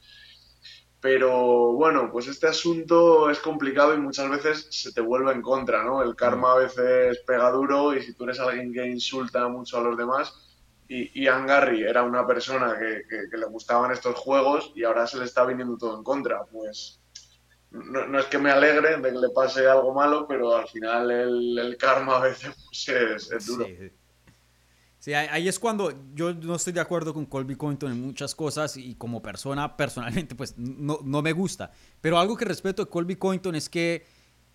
[1.01, 5.85] Pero bueno, pues este asunto es complicado y muchas veces se te vuelve en contra,
[5.85, 6.03] ¿no?
[6.03, 9.83] El karma a veces pega duro y si tú eres alguien que insulta mucho a
[9.83, 10.35] los demás,
[10.89, 15.27] y Ian Garry era una persona que, le gustaban estos juegos y ahora se le
[15.27, 17.01] está viniendo todo en contra, pues
[17.71, 21.77] no, es que me alegre de que le pase algo malo, pero al final el,
[21.79, 23.67] karma a veces pues, es, duro.
[23.67, 23.93] Sí,
[25.15, 28.95] ahí es cuando yo no estoy de acuerdo con Colby Covington en muchas cosas y
[28.95, 31.71] como persona, personalmente, pues no, no me gusta.
[32.01, 34.07] Pero algo que respeto de Colby Covington es que,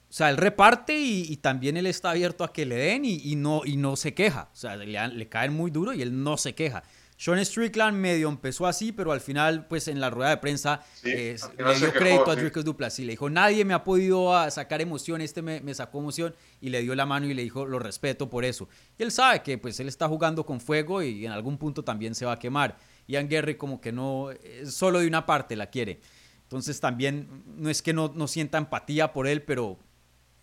[0.10, 3.62] o sea, él reparte y, también él está abierto a que le den y, no,
[3.66, 4.50] y no se queja.
[4.54, 6.84] O sea, le, le, caen muy duro y él no se queja.
[7.24, 11.10] Sean Strickland medio empezó así, pero al final, pues en la rueda de prensa, Sí,
[11.10, 12.42] eh, le dio quejó, crédito a sí.
[12.42, 13.06] Dricus Duplessis.
[13.06, 16.68] Le dijo, nadie me ha podido ah, sacar emoción, este me, me sacó emoción, y
[16.68, 18.68] le dio la mano y le dijo, lo respeto por eso.
[18.98, 22.14] Y él sabe que pues él está jugando con fuego y en algún punto también
[22.14, 22.78] se va a quemar.
[23.08, 26.02] Ian Gary como que no, eh, solo de una parte la quiere.
[26.42, 29.80] Entonces también, no es que no, no sienta empatía por él, pero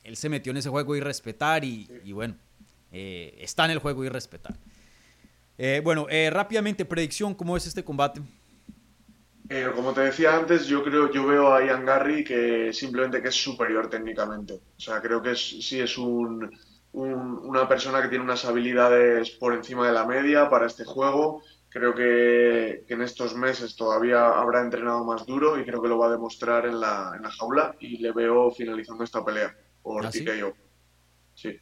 [0.03, 2.37] él se metió en ese juego y respetar y, y bueno,
[2.91, 4.57] eh, está en el juego y respetar.
[5.63, 8.23] Eh, bueno, eh, rápidamente, predicción, ¿cómo es este combate?
[9.51, 13.29] Eh, como te decía antes, yo creo, yo veo a Ian Garry que simplemente que
[13.29, 14.55] es superior técnicamente.
[14.55, 16.51] O sea, creo que es- sí es un,
[16.93, 21.43] un- una persona que tiene unas habilidades por encima de la media para este juego.
[21.69, 25.99] Creo que, que en estos meses todavía habrá entrenado más duro y creo que lo
[25.99, 30.07] va a demostrar en la, en la jaula y le veo finalizando esta pelea por
[30.07, 30.25] ¿Ah, sí?
[30.25, 30.55] TKO.
[31.35, 31.59] Sí.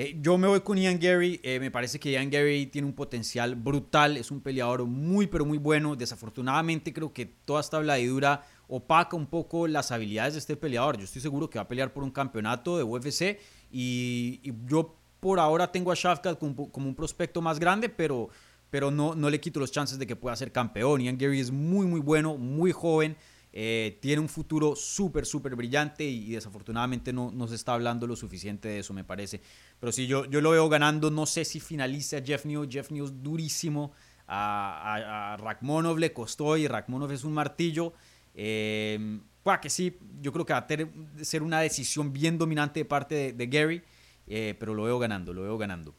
[0.00, 1.40] Eh, yo me voy con Ian Gary.
[1.42, 4.16] eh, me parece que Ian Gary tiene un potencial brutal.
[4.16, 5.96] Es un peleador muy, pero muy bueno.
[5.96, 10.98] Desafortunadamente, creo que toda esta habladidura opaca un poco las habilidades de este peleador.
[10.98, 13.40] Yo estoy seguro que va a pelear por un campeonato de UFC.
[13.72, 18.28] Y, y yo por ahora tengo a Shafkat como, como un prospecto más grande, pero,
[18.70, 21.00] pero no, no le quito los chances de que pueda ser campeón.
[21.00, 23.16] Ian Gary es muy, muy bueno, muy joven.
[23.52, 28.16] Eh, tiene un futuro súper, súper brillante y, desafortunadamente no, no se está hablando lo
[28.16, 29.40] suficiente de eso, me parece.
[29.80, 31.10] Pero sí, yo, yo lo veo ganando.
[31.10, 32.68] No sé si finalice a Jeff New.
[32.70, 33.92] Jeff New es durísimo.
[34.26, 37.94] A, a, le costó y Rakhmonov es un martillo.
[38.34, 39.20] Eh,
[39.62, 43.32] que sí, yo creo que va a ser una decisión bien dominante de parte de,
[43.32, 43.82] de Gary.
[44.26, 45.94] eh, pero lo veo ganando, lo veo ganando.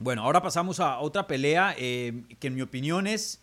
[0.00, 3.42] Bueno, ahora pasamos a otra pelea eh, que en mi opinión es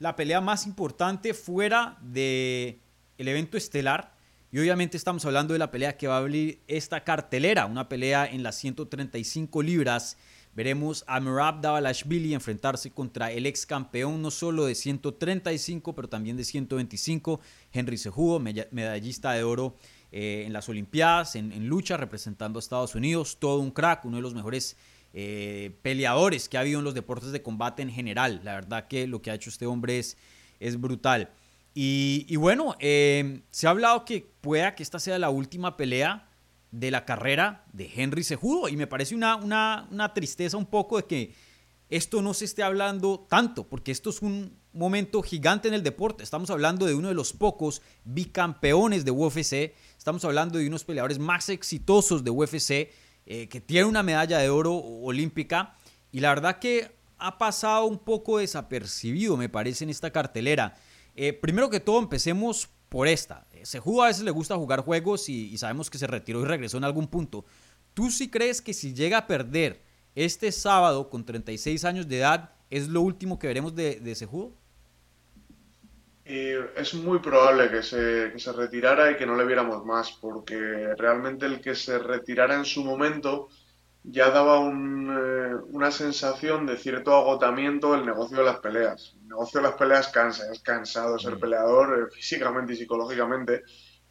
[0.00, 2.80] la pelea más importante fuera de
[3.18, 4.16] el evento estelar.
[4.50, 8.26] Y obviamente estamos hablando de la pelea que va a abrir esta cartelera, una pelea
[8.26, 10.16] en las 135 libras.
[10.56, 16.36] Veremos a Merab Davalashvili enfrentarse contra el ex campeón no solo de 135, pero también
[16.36, 17.40] de 125,
[17.72, 17.96] Henry
[18.40, 19.76] mella- medallista de oro
[20.10, 24.22] eh, en las Olimpiadas, en lucha, representando a Estados Unidos, todo un crack, uno de
[24.22, 24.76] los mejores
[25.12, 28.40] eh, peleadores que ha habido en los deportes de combate en general.
[28.44, 30.16] La verdad que lo que ha hecho este hombre es,
[30.60, 31.30] es brutal.
[31.72, 36.28] Y, bueno, eh, se ha hablado que pueda que esta sea la última pelea
[36.72, 40.96] de la carrera de Henry Cejudo y me parece una, una, una tristeza un poco
[40.96, 41.34] de que
[41.88, 46.22] esto no se esté hablando tanto, porque esto es un momento gigante en el deporte.
[46.22, 51.18] Estamos hablando de uno de los pocos bicampeones de UFC, estamos hablando de unos peleadores
[51.18, 52.90] más exitosos de UFC,
[53.32, 55.76] eh, que tiene una medalla de oro olímpica,
[56.10, 60.76] y la verdad que ha pasado un poco desapercibido, me parece, en esta cartelera.
[61.14, 63.46] Eh, primero que todo, empecemos por esta.
[63.52, 66.78] Eh, Cejudo a veces le gusta jugar juegos y, sabemos que se retiró y regresó
[66.78, 67.44] en algún punto.
[67.94, 69.80] ¿Tú sí crees que si llega a perder
[70.16, 74.28] este sábado con 36 años de edad es lo último que veremos de, de?
[76.32, 80.12] Y es muy probable que se, que se retirara y que no le viéramos más,
[80.20, 83.48] porque realmente el que se retirara en su momento
[84.04, 89.16] ya daba un, eh, una sensación de cierto agotamiento del negocio de las peleas.
[89.22, 91.40] El negocio de las peleas cansa, es cansado ser Mm.
[91.40, 93.62] peleador eh, físicamente y psicológicamente.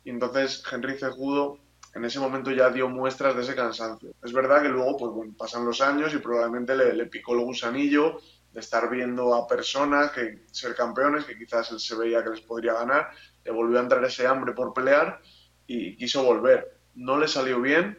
[0.04, 1.60] Y entonces Henry Cejudo
[1.96, 4.12] en ese momento ya dio muestras de ese cansancio.
[4.24, 7.46] Es verdad que luego pues, bueno, pasan los años y probablemente le, le picó el
[7.46, 8.20] gusanillo
[8.52, 12.42] de estar viendo a personas que ser campeones, que quizás él se veía que les
[12.42, 13.10] podría ganar,
[13.44, 15.22] le volvió a entrar ese hambre por pelear
[15.68, 16.80] y quiso volver.
[16.96, 17.98] No le salió bien,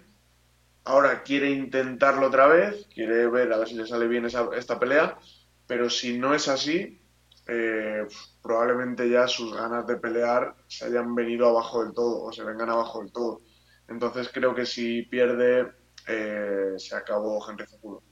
[0.84, 4.78] ahora quiere intentarlo otra vez, quiere ver a ver si le sale bien esa- esta
[4.78, 5.18] pelea,
[5.66, 7.00] pero si no es así,
[7.46, 8.06] eh,
[8.42, 12.70] probablemente ya sus ganas de pelear se hayan venido abajo del todo o se vengan
[12.70, 13.40] abajo del todo.
[13.88, 15.72] Entonces creo que si pierde,
[16.06, 18.02] eh, se acabó Henry Cejudo.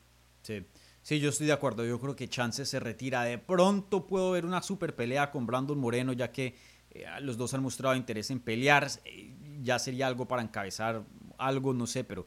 [0.43, 0.67] Sí.
[1.09, 1.87] Sí, yo estoy de acuerdo.
[1.87, 3.23] Yo creo que Chance se retira.
[3.23, 6.55] De pronto puedo ver una super pelea con Brandon Moreno, ya que
[6.91, 8.87] eh, los dos han mostrado interés en pelear.
[9.07, 11.03] Eh, ya sería algo para encabezar
[11.39, 12.27] algo, no sé, pero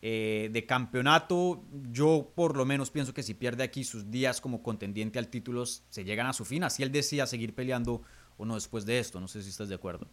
[0.00, 4.62] eh, de campeonato, yo por lo menos pienso que si pierde aquí sus días como
[4.62, 6.64] contendiente al título se llegan a su fin.
[6.64, 8.00] Así él decía seguir peleando
[8.38, 9.20] o no después de esto.
[9.20, 10.06] No sé si estás de acuerdo.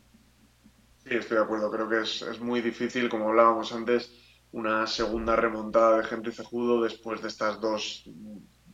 [1.05, 1.71] Sí, estoy de acuerdo.
[1.71, 4.11] Creo que es, es muy difícil, como hablábamos antes,
[4.51, 8.09] una segunda remontada de Henry Cejudo después de estas dos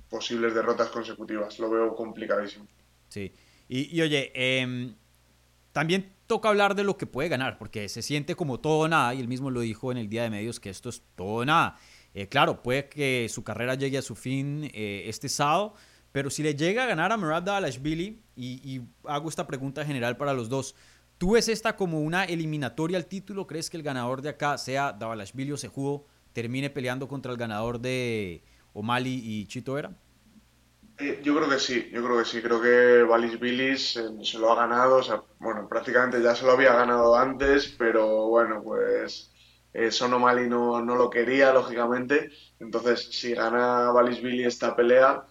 [0.10, 1.60] posibles derrotas consecutivas.
[1.60, 2.68] Lo veo complicadísimo.
[3.10, 3.34] Sí.
[3.68, 4.96] Y, y oye, em,
[5.72, 9.14] también toca hablar de lo que puede ganar, porque se siente como todo o nada,
[9.14, 11.46] y él mismo lo dijo en el día de medios que esto es todo o
[11.46, 11.78] nada.
[12.14, 15.74] Eh, claro, puede que su carrera llegue a su fin eh, este sábado,
[16.12, 20.16] pero si le llega a ganar a Merab Dalashvili, y, y hago esta pregunta general
[20.16, 20.76] para los dos,
[21.18, 23.48] ¿tú ves esta como una eliminatoria al título?
[23.48, 27.80] ¿Crees que el ganador de acá, sea Davalashvili o Sejudo, termine peleando contra el ganador
[27.80, 28.44] de
[28.74, 29.92] O'Malley y Chito Vera?
[30.98, 32.42] Eh, yo creo que sí, yo creo que sí.
[32.42, 34.98] Creo que Valis Billis eh, se lo ha ganado.
[34.98, 39.32] O sea, bueno, prácticamente ya se lo había ganado antes, pero bueno, pues
[39.74, 42.30] eh, Sonomali no, no lo quería, lógicamente.
[42.60, 45.26] Entonces, si gana Valis Billy esta pelea,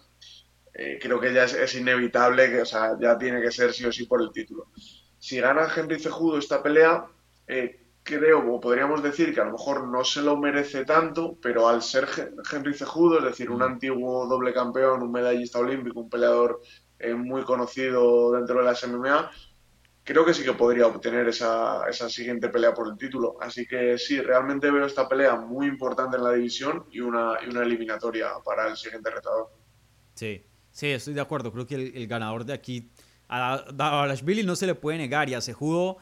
[0.77, 3.91] eh, creo que ya es, inevitable, que, o sea, ya tiene que ser sí o
[3.91, 4.67] sí por el título.
[5.25, 7.07] Si gana Henry Cejudo esta pelea,
[8.03, 11.81] creo, o podríamos decir que a lo mejor no se lo merece tanto, pero al
[11.81, 12.07] ser
[12.51, 13.63] Henry Cejudo, es decir, un mm.
[13.63, 16.61] antiguo doble campeón, un medallista olímpico, un peleador
[16.99, 19.31] eh, muy conocido dentro de las MMA,
[20.03, 23.37] creo que sí que podría obtener esa, esa siguiente pelea por el título.
[23.41, 27.49] Así que sí, realmente veo esta pelea muy importante en la división y una, y
[27.49, 29.49] una eliminatoria para el siguiente retador.
[30.13, 31.51] Sí, sí, estoy de acuerdo.
[31.51, 32.91] Creo que el, ganador de aquí,
[33.27, 35.97] a, Billy no se le puede negar y a Cejudo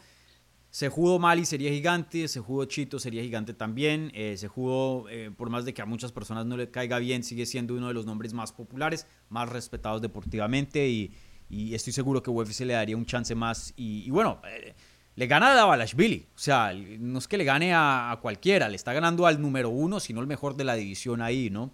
[0.73, 4.11] Sejudo Mali sería gigante, Sejudo Chito sería gigante también.
[4.15, 7.45] Eh, Sejudo, eh, por más de que a muchas personas no le caiga bien, sigue
[7.45, 11.13] siendo uno de los nombres más populares, más respetados deportivamente y,
[11.51, 13.75] estoy seguro que UFC le daría un chance más.
[13.77, 14.73] Y, bueno, eh,
[15.15, 18.93] le gana a Davalashvili, o sea, no es que le gane a, cualquiera, le está
[18.93, 21.69] ganando al número uno, sino el mejor de la división ahí, ¿no?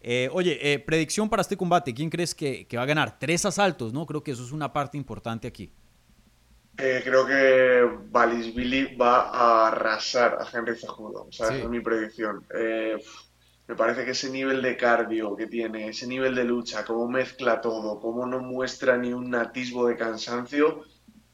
[0.00, 3.18] Eh, oye, predicción para este combate, ¿quién crees que, que va a ganar?
[3.18, 4.06] Tres asaltos, ¿no?
[4.06, 5.72] Creo que eso es una parte importante aquí.
[6.80, 11.26] Eh, creo que Billy va a arrasar a Henry Cejudo.
[11.28, 12.46] O sea, esa es mi predicción.
[12.54, 12.96] Eh,
[13.66, 17.60] me parece que ese nivel de cardio que tiene, ese nivel de lucha, cómo mezcla
[17.60, 20.84] todo, cómo no muestra ni un atisbo de cansancio,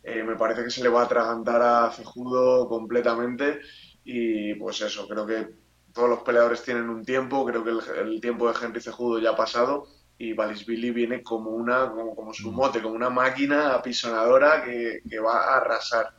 [0.02, 3.60] eh, me parece que se le va a atragantar a Cejudo completamente.
[4.02, 5.48] Y pues eso, creo que
[5.94, 9.30] todos los peleadores tienen un tiempo, creo que el, el tiempo de Henry Cejudo ya
[9.30, 9.86] ha pasado
[10.18, 12.54] y Billy viene como una, como, como su mm.
[12.54, 16.14] mote, como una máquina apisonadora que, que, va a arrasar.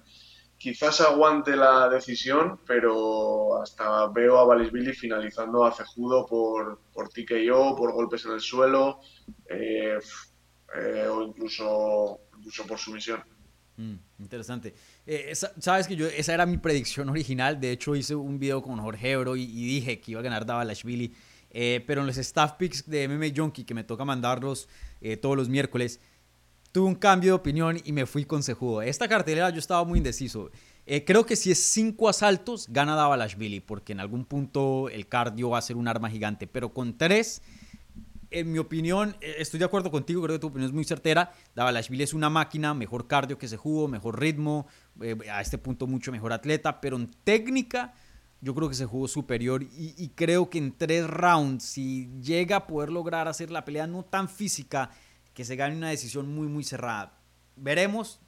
[0.58, 7.76] Quizás aguante la decisión, pero hasta veo a Billy finalizando a Cejudo por, por TKO,
[7.76, 9.00] por golpes en el suelo,
[9.50, 10.00] eh,
[10.76, 13.24] eh, o incluso, incluso por sumisión.
[13.78, 14.74] Mm, interesante.
[15.08, 17.60] Eh, Sabes que yo, esa era mi predicción original.
[17.60, 21.14] De hecho, hice un video con Jorge Ebro y, dije que iba a ganar Davalashvili
[21.58, 24.68] eh, pero en los staff picks de MMA Junkie, que me toca mandarlos
[25.00, 26.02] eh, todos los miércoles,
[26.74, 28.82] tuve un cambio de opinión y me fui con Sejudo.
[28.82, 30.52] Esta cartelera yo estaba muy indeciso.
[30.86, 35.52] Eh, creo que si es cinco asaltos, gana Davalashvili, porque en algún punto el cardio
[35.52, 36.46] va a ser un arma gigante.
[36.46, 37.42] Pero con tres,
[38.36, 41.32] en mi opinión, estoy de acuerdo contigo, creo que tu opinión es muy certera.
[41.56, 44.68] Davalashvili es una máquina, mejor cardio que Sejudo, mejor ritmo,
[45.32, 47.94] a este punto mucho mejor atleta, pero en técnica
[48.42, 52.68] yo creo que se jugó superior y, creo que en tres rounds, si llega a
[52.68, 54.92] poder lograr hacer la pelea no tan física,
[55.34, 57.18] que se gane una decisión muy, muy cerrada.
[57.56, 58.20] Veremos.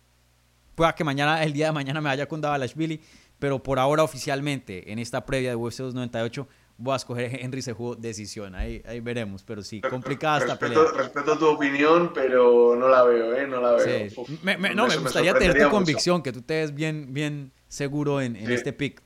[0.76, 3.02] Pueda que mañana, el día de mañana me vaya con Davalashvili,
[3.40, 6.48] pero por ahora oficialmente, en esta previa de UFC 298,
[6.78, 8.56] voy a escoger Henry se jugó decisión.
[8.56, 10.80] Ahí, ahí veremos, pero sí, complicada esta pelea.
[10.96, 13.48] Respeto tu opinión, pero no la veo, ¿eh?
[13.48, 14.10] No la veo.
[14.76, 18.52] no, me gustaría tener tu convicción, que tú te ves bien, bien seguro en, en
[18.52, 19.02] este pick.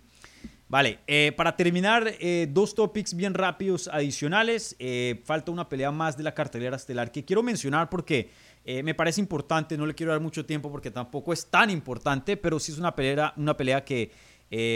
[0.71, 4.73] Vale, eh, para terminar, eh, dos topics bien rápidos adicionales.
[4.79, 8.29] Eh, falta una pelea más de la cartelera estelar que quiero mencionar porque
[8.63, 9.75] me parece importante.
[9.75, 12.95] No le quiero dar mucho tiempo porque tampoco es tan importante, pero sí es una
[12.95, 14.11] pelea, una pelea que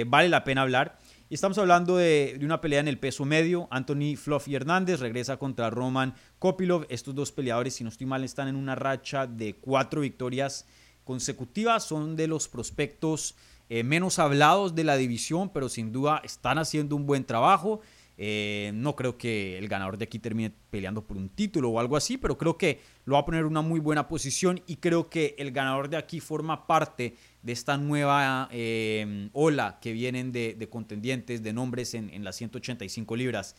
[0.08, 0.98] vale la pena hablar.
[1.28, 3.68] Y estamos hablando de, de, una pelea en el peso medio.
[3.72, 6.86] Anthony Fluffy Hernández regresa contra Roman Kopilov.
[6.88, 10.68] Estos dos peleadores, si no estoy mal, están en una racha de cuatro victorias
[11.04, 11.84] consecutivas.
[11.84, 13.36] Son de los prospectos
[13.70, 17.82] eh, menos hablados de la división, pero sin duda están haciendo un buen trabajo.
[18.18, 21.98] Eh, no creo que el ganador de aquí termine peleando por un título o algo
[21.98, 25.10] así, pero creo que lo va a poner en una muy buena posición y creo
[25.10, 27.16] que el ganador de aquí forma parte
[27.46, 33.56] de esta nueva eh, ola que vienen de, contendientes, de nombres en, las 185 libras.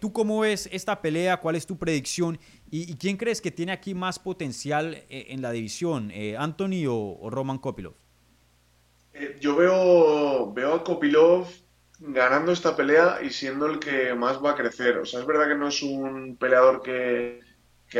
[0.00, 1.38] ¿Tú cómo ves esta pelea?
[1.38, 2.38] ¿Cuál es tu predicción?
[2.70, 6.12] ¿Y, quién crees que tiene aquí más potencial en la división?
[6.38, 7.94] ¿Anthony o, Roman Kopilov?
[9.12, 11.48] Eh, yo veo, veo a Kopilov
[11.98, 14.98] ganando esta pelea y siendo el que más va a crecer.
[14.98, 17.40] O sea, es verdad que no es un peleador que,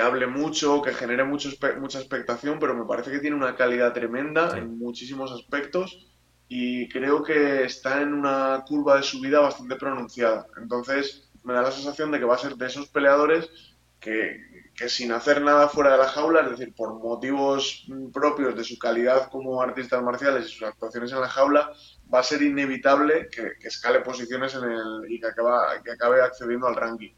[0.01, 4.57] hable mucho, que genere mucho, mucha expectación, pero me parece que tiene una calidad tremenda
[4.59, 6.09] en muchísimos aspectos
[6.49, 10.47] y creo que está en una curva de subida bastante pronunciada.
[10.61, 13.51] Entonces, me da la sensación de que va a ser de esos peleadores
[14.01, 14.41] que,
[14.77, 18.79] que sin hacer nada fuera de la jaula, es decir, por motivos propios de su
[18.79, 21.73] calidad como artistas marciales y sus actuaciones en la jaula,
[22.13, 25.29] va a ser inevitable que, escale posiciones en el, y que,
[25.83, 27.15] que acabe accediendo al ranking.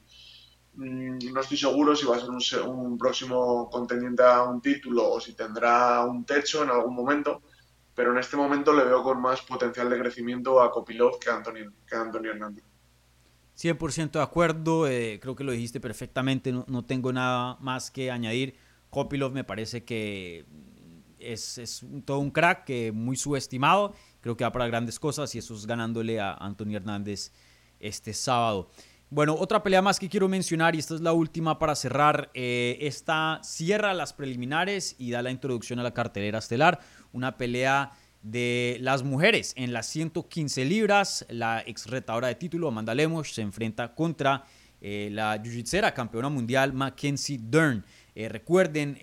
[0.78, 5.20] Mm, no estoy seguro si va a ser un, próximo contendiente a un título o
[5.20, 7.42] si tendrá un techo en algún momento,
[7.96, 11.34] pero en este momento le veo con más potencial de crecimiento a Kopilov que a
[11.34, 12.62] Antonio, que a Antonio Hernández.
[13.56, 18.54] 100% de acuerdo, eh, creo que lo dijiste perfectamente, no, tengo nada más que añadir.
[18.88, 20.46] Kopilov me parece que
[21.18, 25.38] es, es, todo un crack, que muy subestimado, creo que va para grandes cosas y
[25.38, 27.32] eso es ganándole a Antonio Hernández
[27.80, 28.70] este sábado.
[29.10, 32.30] Bueno, otra pelea más que quiero mencionar y esta es la última para cerrar.
[32.34, 36.78] Eh, esta cierra las preliminares y da la introducción a la cartelera estelar.
[37.14, 41.24] Una pelea de las mujeres en las 115 libras.
[41.30, 44.44] La ex retadora de título, Amanda Lemos, se enfrenta contra
[44.78, 47.82] eh, la jiu campeona mundial Mackenzie Dern.
[48.14, 48.98] Eh, recuerden,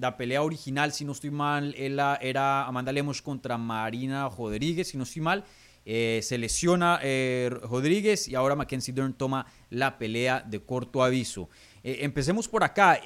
[0.00, 5.02] la pelea original, si no estoy mal, era Amanda Lemos contra Marina Rodríguez, si no
[5.02, 5.44] estoy mal.
[5.86, 11.50] Eh, se lesiona eh, Rodríguez y ahora Mackenzie Dern toma la pelea de corto aviso.
[11.82, 13.00] Eh, empecemos por acá.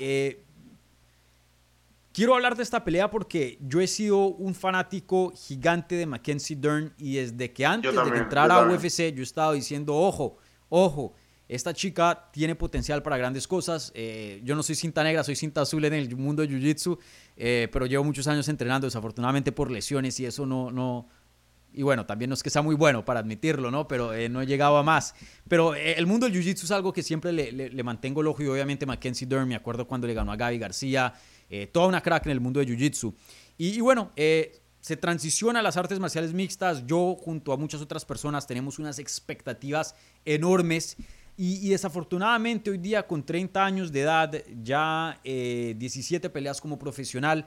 [2.13, 6.95] quiero hablar de esta pelea porque yo he sido un fanático gigante de Mackenzie Dern
[6.99, 10.37] y desde que antes de entrar a UFC yo he estado diciendo, ojo,
[10.69, 11.15] ojo,
[11.49, 13.93] esta chica tiene potencial para grandes cosas.
[14.45, 16.99] yo no soy cinta negra, soy cinta azul en el mundo de Jiu-Jitsu,
[17.73, 21.09] pero llevo muchos años entrenando, desafortunadamente por lesiones y eso no, no,
[21.73, 23.87] y bueno, también no es que sea muy bueno para admitirlo, ¿no?
[23.87, 25.15] Pero eh, no he llegado a más.
[25.49, 28.49] Pero eh, el mundo del jiu-jitsu es algo que siempre le, mantengo el ojo y
[28.49, 31.15] obviamente Mackenzie Dern, me acuerdo cuando le ganó a Gaby García,
[31.51, 33.15] eh, toda una crack en el mundo del jiu-jitsu.
[33.59, 36.87] Y, bueno, se transiciona a las artes marciales mixtas.
[36.87, 39.95] Yo junto a muchas otras personas tenemos unas expectativas
[40.25, 40.97] enormes.
[41.37, 47.47] Y, y desafortunadamente hoy día con 30 años de edad, ya 17 peleas como profesional,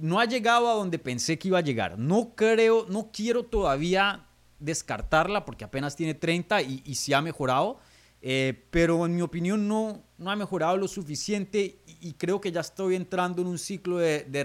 [0.00, 1.98] no ha llegado a donde pensé que iba a llegar.
[1.98, 4.26] No creo, no quiero todavía
[4.58, 7.78] descartarla porque apenas tiene 30 y, y sí ha mejorado.
[8.22, 12.60] Eh, pero en mi opinión no, no ha mejorado lo suficiente y, creo que ya
[12.60, 14.42] estoy entrando en un ciclo de, de,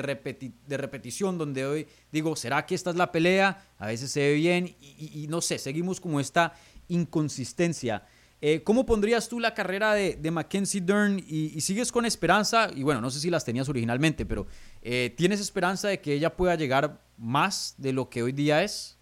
[0.78, 3.66] repetición donde hoy digo, ¿será que esta es la pelea?
[3.78, 6.54] A veces se ve bien y no sé, seguimos como esta
[6.88, 8.06] inconsistencia.
[8.48, 12.70] Eh, ¿Cómo pondrías tú la carrera de, Mackenzie Dern y, sigues con esperanza?
[12.76, 14.46] Y bueno, no sé si las tenías originalmente, pero
[14.84, 19.00] eh, ¿tienes esperanza de que ella pueda llegar más de lo que hoy día es?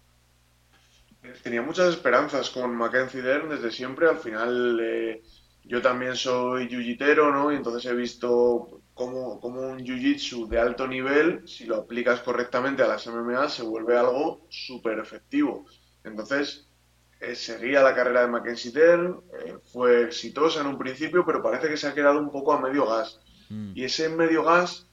[1.42, 4.08] Tenía muchas esperanzas con Mackenzie Dern desde siempre.
[4.08, 5.22] Al final, eh,
[5.64, 6.80] yo también soy jiu
[7.30, 7.52] ¿no?
[7.52, 12.82] Y entonces he visto cómo, cómo un jiu-jitsu de alto nivel, si lo aplicas correctamente
[12.82, 15.66] a las MMA, se vuelve algo súper efectivo.
[16.02, 16.66] Entonces,
[17.20, 21.76] eh, seguía la carrera de Mackenzie eh, fue exitosa en un principio, pero parece que
[21.76, 23.20] se ha quedado un poco a medio gas.
[23.48, 23.72] Mm.
[23.74, 24.86] Y ese medio gas,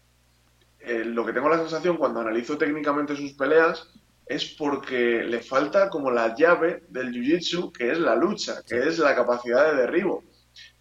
[0.79, 3.89] eh, lo que tengo la sensación cuando analizo técnicamente sus peleas,
[4.25, 8.99] es porque le falta como la llave del jiu-jitsu, que es la lucha, que es
[8.99, 10.23] la capacidad de derribo.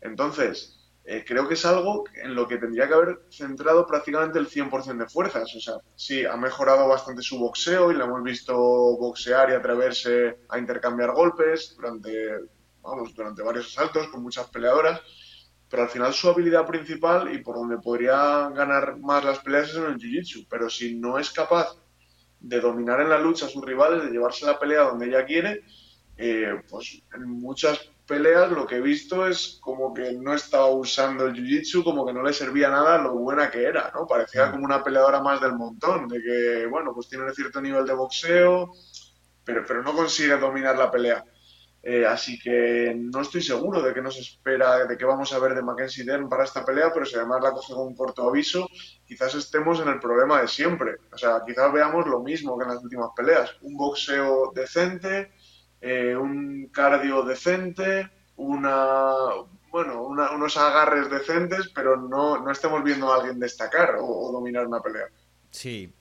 [0.00, 0.79] Entonces,
[1.12, 4.96] eh, creo que es algo en lo que tendría que haber centrado prácticamente el 100%
[4.96, 5.52] de fuerzas.
[5.56, 10.38] O sea, sí, ha mejorado bastante su boxeo y le hemos visto boxear y atreverse
[10.48, 12.42] a intercambiar golpes durante,
[12.80, 15.00] vamos, durante varios asaltos con muchas peleadoras.
[15.68, 19.76] Pero al final su habilidad principal y por donde podría ganar más las peleas es
[19.78, 20.46] en el jiu-jitsu.
[20.48, 21.74] Pero si no es capaz
[22.38, 25.64] de dominar en la lucha a sus rivales, de llevarse la pelea donde ella quiere,
[26.16, 31.26] eh, pues en muchas peleas lo que he visto es como que no estaba usando
[31.26, 34.04] el jiu-jitsu, como que no le servía nada lo buena que era, ¿no?
[34.04, 34.50] Parecía mm.
[34.50, 37.94] como una peleadora más del montón, de que, bueno, pues tiene un cierto nivel de
[37.94, 38.72] boxeo,
[39.44, 41.24] pero, pero no consigue dominar la pelea.
[41.82, 45.54] Eh, así que no estoy seguro de qué nos espera, de qué vamos a ver
[45.54, 48.68] de Mackenzie Dern para esta pelea, pero si además la coge con un corto aviso,
[49.06, 50.96] quizás estemos en el problema de siempre.
[51.12, 53.56] O sea, quizás veamos lo mismo que en las últimas peleas.
[53.62, 55.32] Un boxeo decente,
[55.80, 59.12] eh, un cardio decente, una,
[59.70, 64.80] bueno, unos agarres decentes, pero no, no estemos viendo a alguien destacar o, dominar una
[64.80, 65.06] pelea.
[65.50, 65.92] Sí,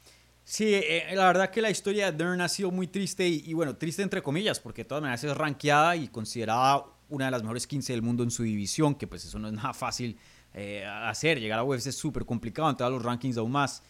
[0.44, 3.76] Sí, eh, la verdad que la historia de Dern ha sido muy triste y, bueno,
[3.78, 7.68] triste entre comillas, porque de todas maneras es rankeada y considerada una de las mejores
[7.68, 10.18] 15 del mundo en su división, que pues eso no es nada fácil
[10.56, 13.84] eh, hacer, llegar a UFC es súper complicado, entrar a los rankings aún más.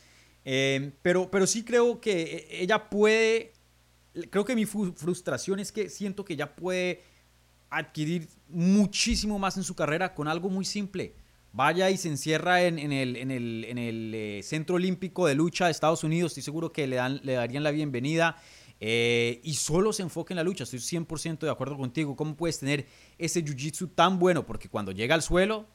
[0.43, 3.53] pero, pero sí creo que ella puede
[4.29, 7.01] creo que mi frustración es que siento que ya puede
[7.69, 11.13] adquirir muchísimo más en su carrera con algo muy simple.
[11.51, 16.31] Vaya y se encierra en, el, eh, Centro Olímpico de Lucha de Estados Unidos.
[16.31, 18.37] Estoy seguro que le, dan, le darían la bienvenida.
[18.81, 20.63] Eh, y solo se enfoque en la lucha.
[20.63, 22.15] Estoy 100% de acuerdo contigo.
[22.15, 22.85] ¿Cómo puedes tener
[23.17, 24.45] ese jiu-jitsu tan bueno?
[24.45, 25.65] Porque cuando llega al suelo,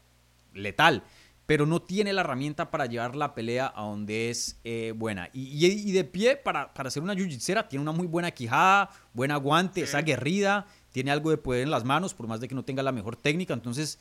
[0.53, 1.03] letal
[1.47, 5.29] pero no tiene la herramienta para llevar la pelea a donde es eh, buena.
[5.33, 7.29] Y, de pie, para, para ser una jiu
[7.69, 11.85] tiene una muy buena quijada, buen aguante, es aguerrida, tiene algo de poder en las
[11.85, 13.53] manos, por más de que no tenga la mejor técnica.
[13.53, 13.99] Entonces,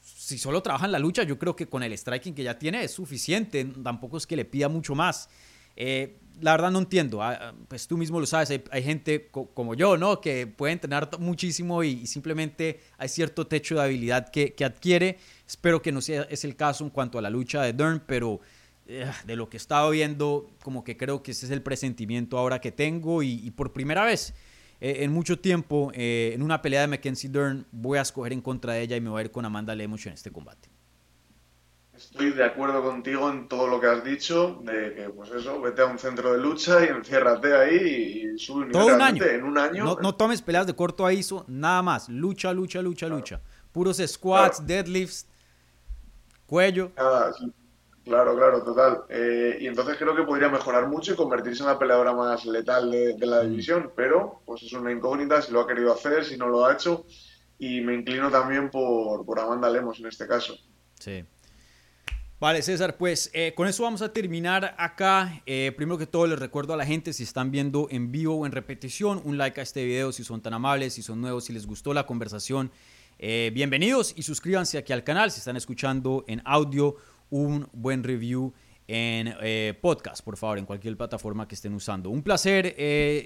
[0.00, 2.82] si solo trabaja en la lucha, yo creo que con el striking que ya tiene
[2.82, 3.64] es suficiente.
[3.82, 5.28] Tampoco es que le pida mucho más.
[5.76, 9.74] Eh, la verdad no entiendo, ah, ah, pues tú mismo lo sabes, hay, gente como
[9.74, 10.20] yo, ¿no?
[10.20, 15.18] Que puede entrenar muchísimo y, simplemente hay cierto techo de habilidad que, adquiere.
[15.46, 18.40] Espero que no sea es el caso en cuanto a la lucha de Dern, pero
[18.86, 22.38] eh, de lo que he estado viendo, como que creo que ese es el presentimiento
[22.38, 24.34] ahora que tengo y, por primera vez
[24.80, 28.40] eh, en mucho tiempo, eh, en una pelea de Mackenzie Dern, voy a escoger en
[28.40, 30.68] contra de ella y me voy a ir con Amanda Lemos en este combate.
[31.96, 35.82] Estoy de acuerdo contigo en todo lo que has dicho, de que, pues eso, vete
[35.82, 39.24] a un centro de lucha y enciérrate ahí y sube Todo un año.
[39.24, 39.96] En un año.
[40.02, 42.08] No, tomes peleas de corto a ISO, nada más.
[42.08, 43.40] Lucha, lucha, lucha, lucha.
[43.70, 45.28] Puros squats, deadlifts,
[46.46, 46.92] cuello.
[48.04, 49.04] Claro, claro, total.
[49.08, 52.90] Eh, y entonces creo que podría mejorar mucho y convertirse en la peleadora más letal
[52.90, 53.50] de, la mm.
[53.50, 56.74] división, pero pues es una incógnita si lo ha querido hacer, si no lo ha
[56.74, 57.06] hecho.
[57.58, 60.54] Y me inclino también por, por Amanda Lemos en este caso.
[60.98, 61.24] Sí.
[62.40, 65.42] Vale, César, pues eh, con eso vamos a terminar acá.
[65.46, 68.44] Eh, primero que todo, les recuerdo a la gente, si están viendo en vivo o
[68.44, 71.54] en repetición, un like a este video si son tan amables, si son nuevos, si
[71.54, 72.70] les gustó la conversación.
[73.18, 76.96] Eh, bienvenidos y suscríbanse aquí al canal si están escuchando en audio,
[77.30, 78.52] un buen review
[78.86, 79.34] en
[79.80, 82.10] podcast, por favor, en cualquier plataforma que estén usando.
[82.10, 82.74] Un placer,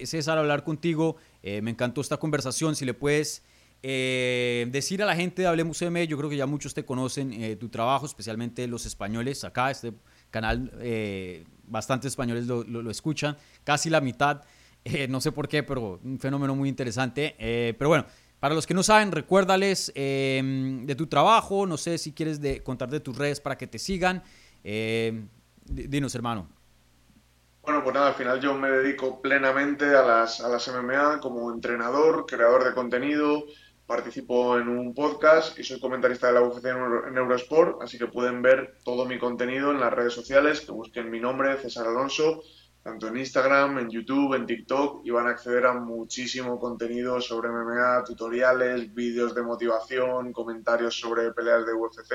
[0.05, 1.17] César, hablar contigo.
[1.43, 2.77] me encantó esta conversación.
[2.77, 3.43] Si le puedes
[3.83, 7.33] eh, decir a la gente de Hablemos M, yo creo que ya muchos te conocen
[7.33, 9.45] eh, tu trabajo, especialmente los españoles.
[9.45, 9.93] Acá, este
[10.31, 14.43] canal, eh, bastantes españoles lo, escuchan, casi la mitad.
[15.09, 17.35] no sé por qué, pero un fenómeno muy interesante.
[17.79, 18.07] pero bueno,
[18.41, 21.67] para los que no saben, recuérdales de tu trabajo.
[21.67, 24.23] No sé si quieres de, contar de tus redes para que te sigan.
[25.65, 26.49] dinos, hermano.
[27.69, 31.53] Bueno, pues nada, al final yo me dedico plenamente a las, a las MMA como
[31.53, 33.45] entrenador, creador de contenido,
[33.87, 38.41] participo en un podcast y soy comentarista de la UFC en Eurosport, así que pueden
[38.41, 42.43] ver todo mi contenido en las redes sociales, que busquen mi nombre, César Alonso,
[42.89, 47.51] tanto en Instagram, en YouTube, en TikTok, y van a acceder a muchísimo contenido sobre
[47.51, 52.13] MMA, tutoriales, vídeos de motivación, comentarios sobre peleas de UFC.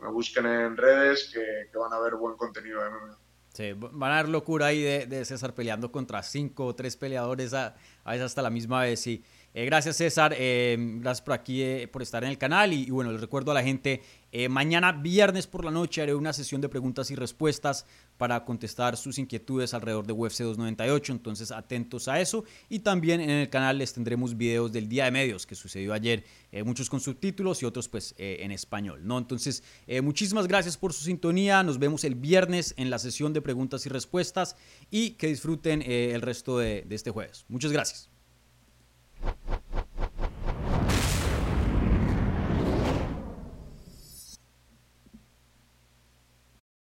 [0.00, 3.18] Me busquen en redes que, van a ver buen contenido de MMA.
[3.54, 7.74] Sí, van a dar locura ahí de, César peleando contra cinco o tres peleadores a,
[8.04, 9.00] veces hasta la misma vez.
[9.00, 9.24] Sí.
[9.54, 13.12] Eh, gracias César, eh, gracias por aquí, eh, por estar en el canal y, bueno,
[13.12, 14.02] les recuerdo a la gente,
[14.48, 17.84] mañana viernes por la noche haré una sesión de preguntas y respuestas
[18.16, 23.30] para contestar sus inquietudes alrededor de UFC 298, entonces atentos a eso y también en
[23.30, 26.24] el canal les tendremos videos del día de medios que sucedió ayer,
[26.64, 29.18] muchos con subtítulos y otros pues en español, ¿no?
[29.18, 29.62] Entonces,
[30.02, 33.88] muchísimas gracias por su sintonía, nos vemos el viernes en la sesión de preguntas y
[33.88, 34.56] respuestas
[34.90, 37.44] y que disfruten el resto de este jueves.
[37.48, 38.08] Muchas gracias.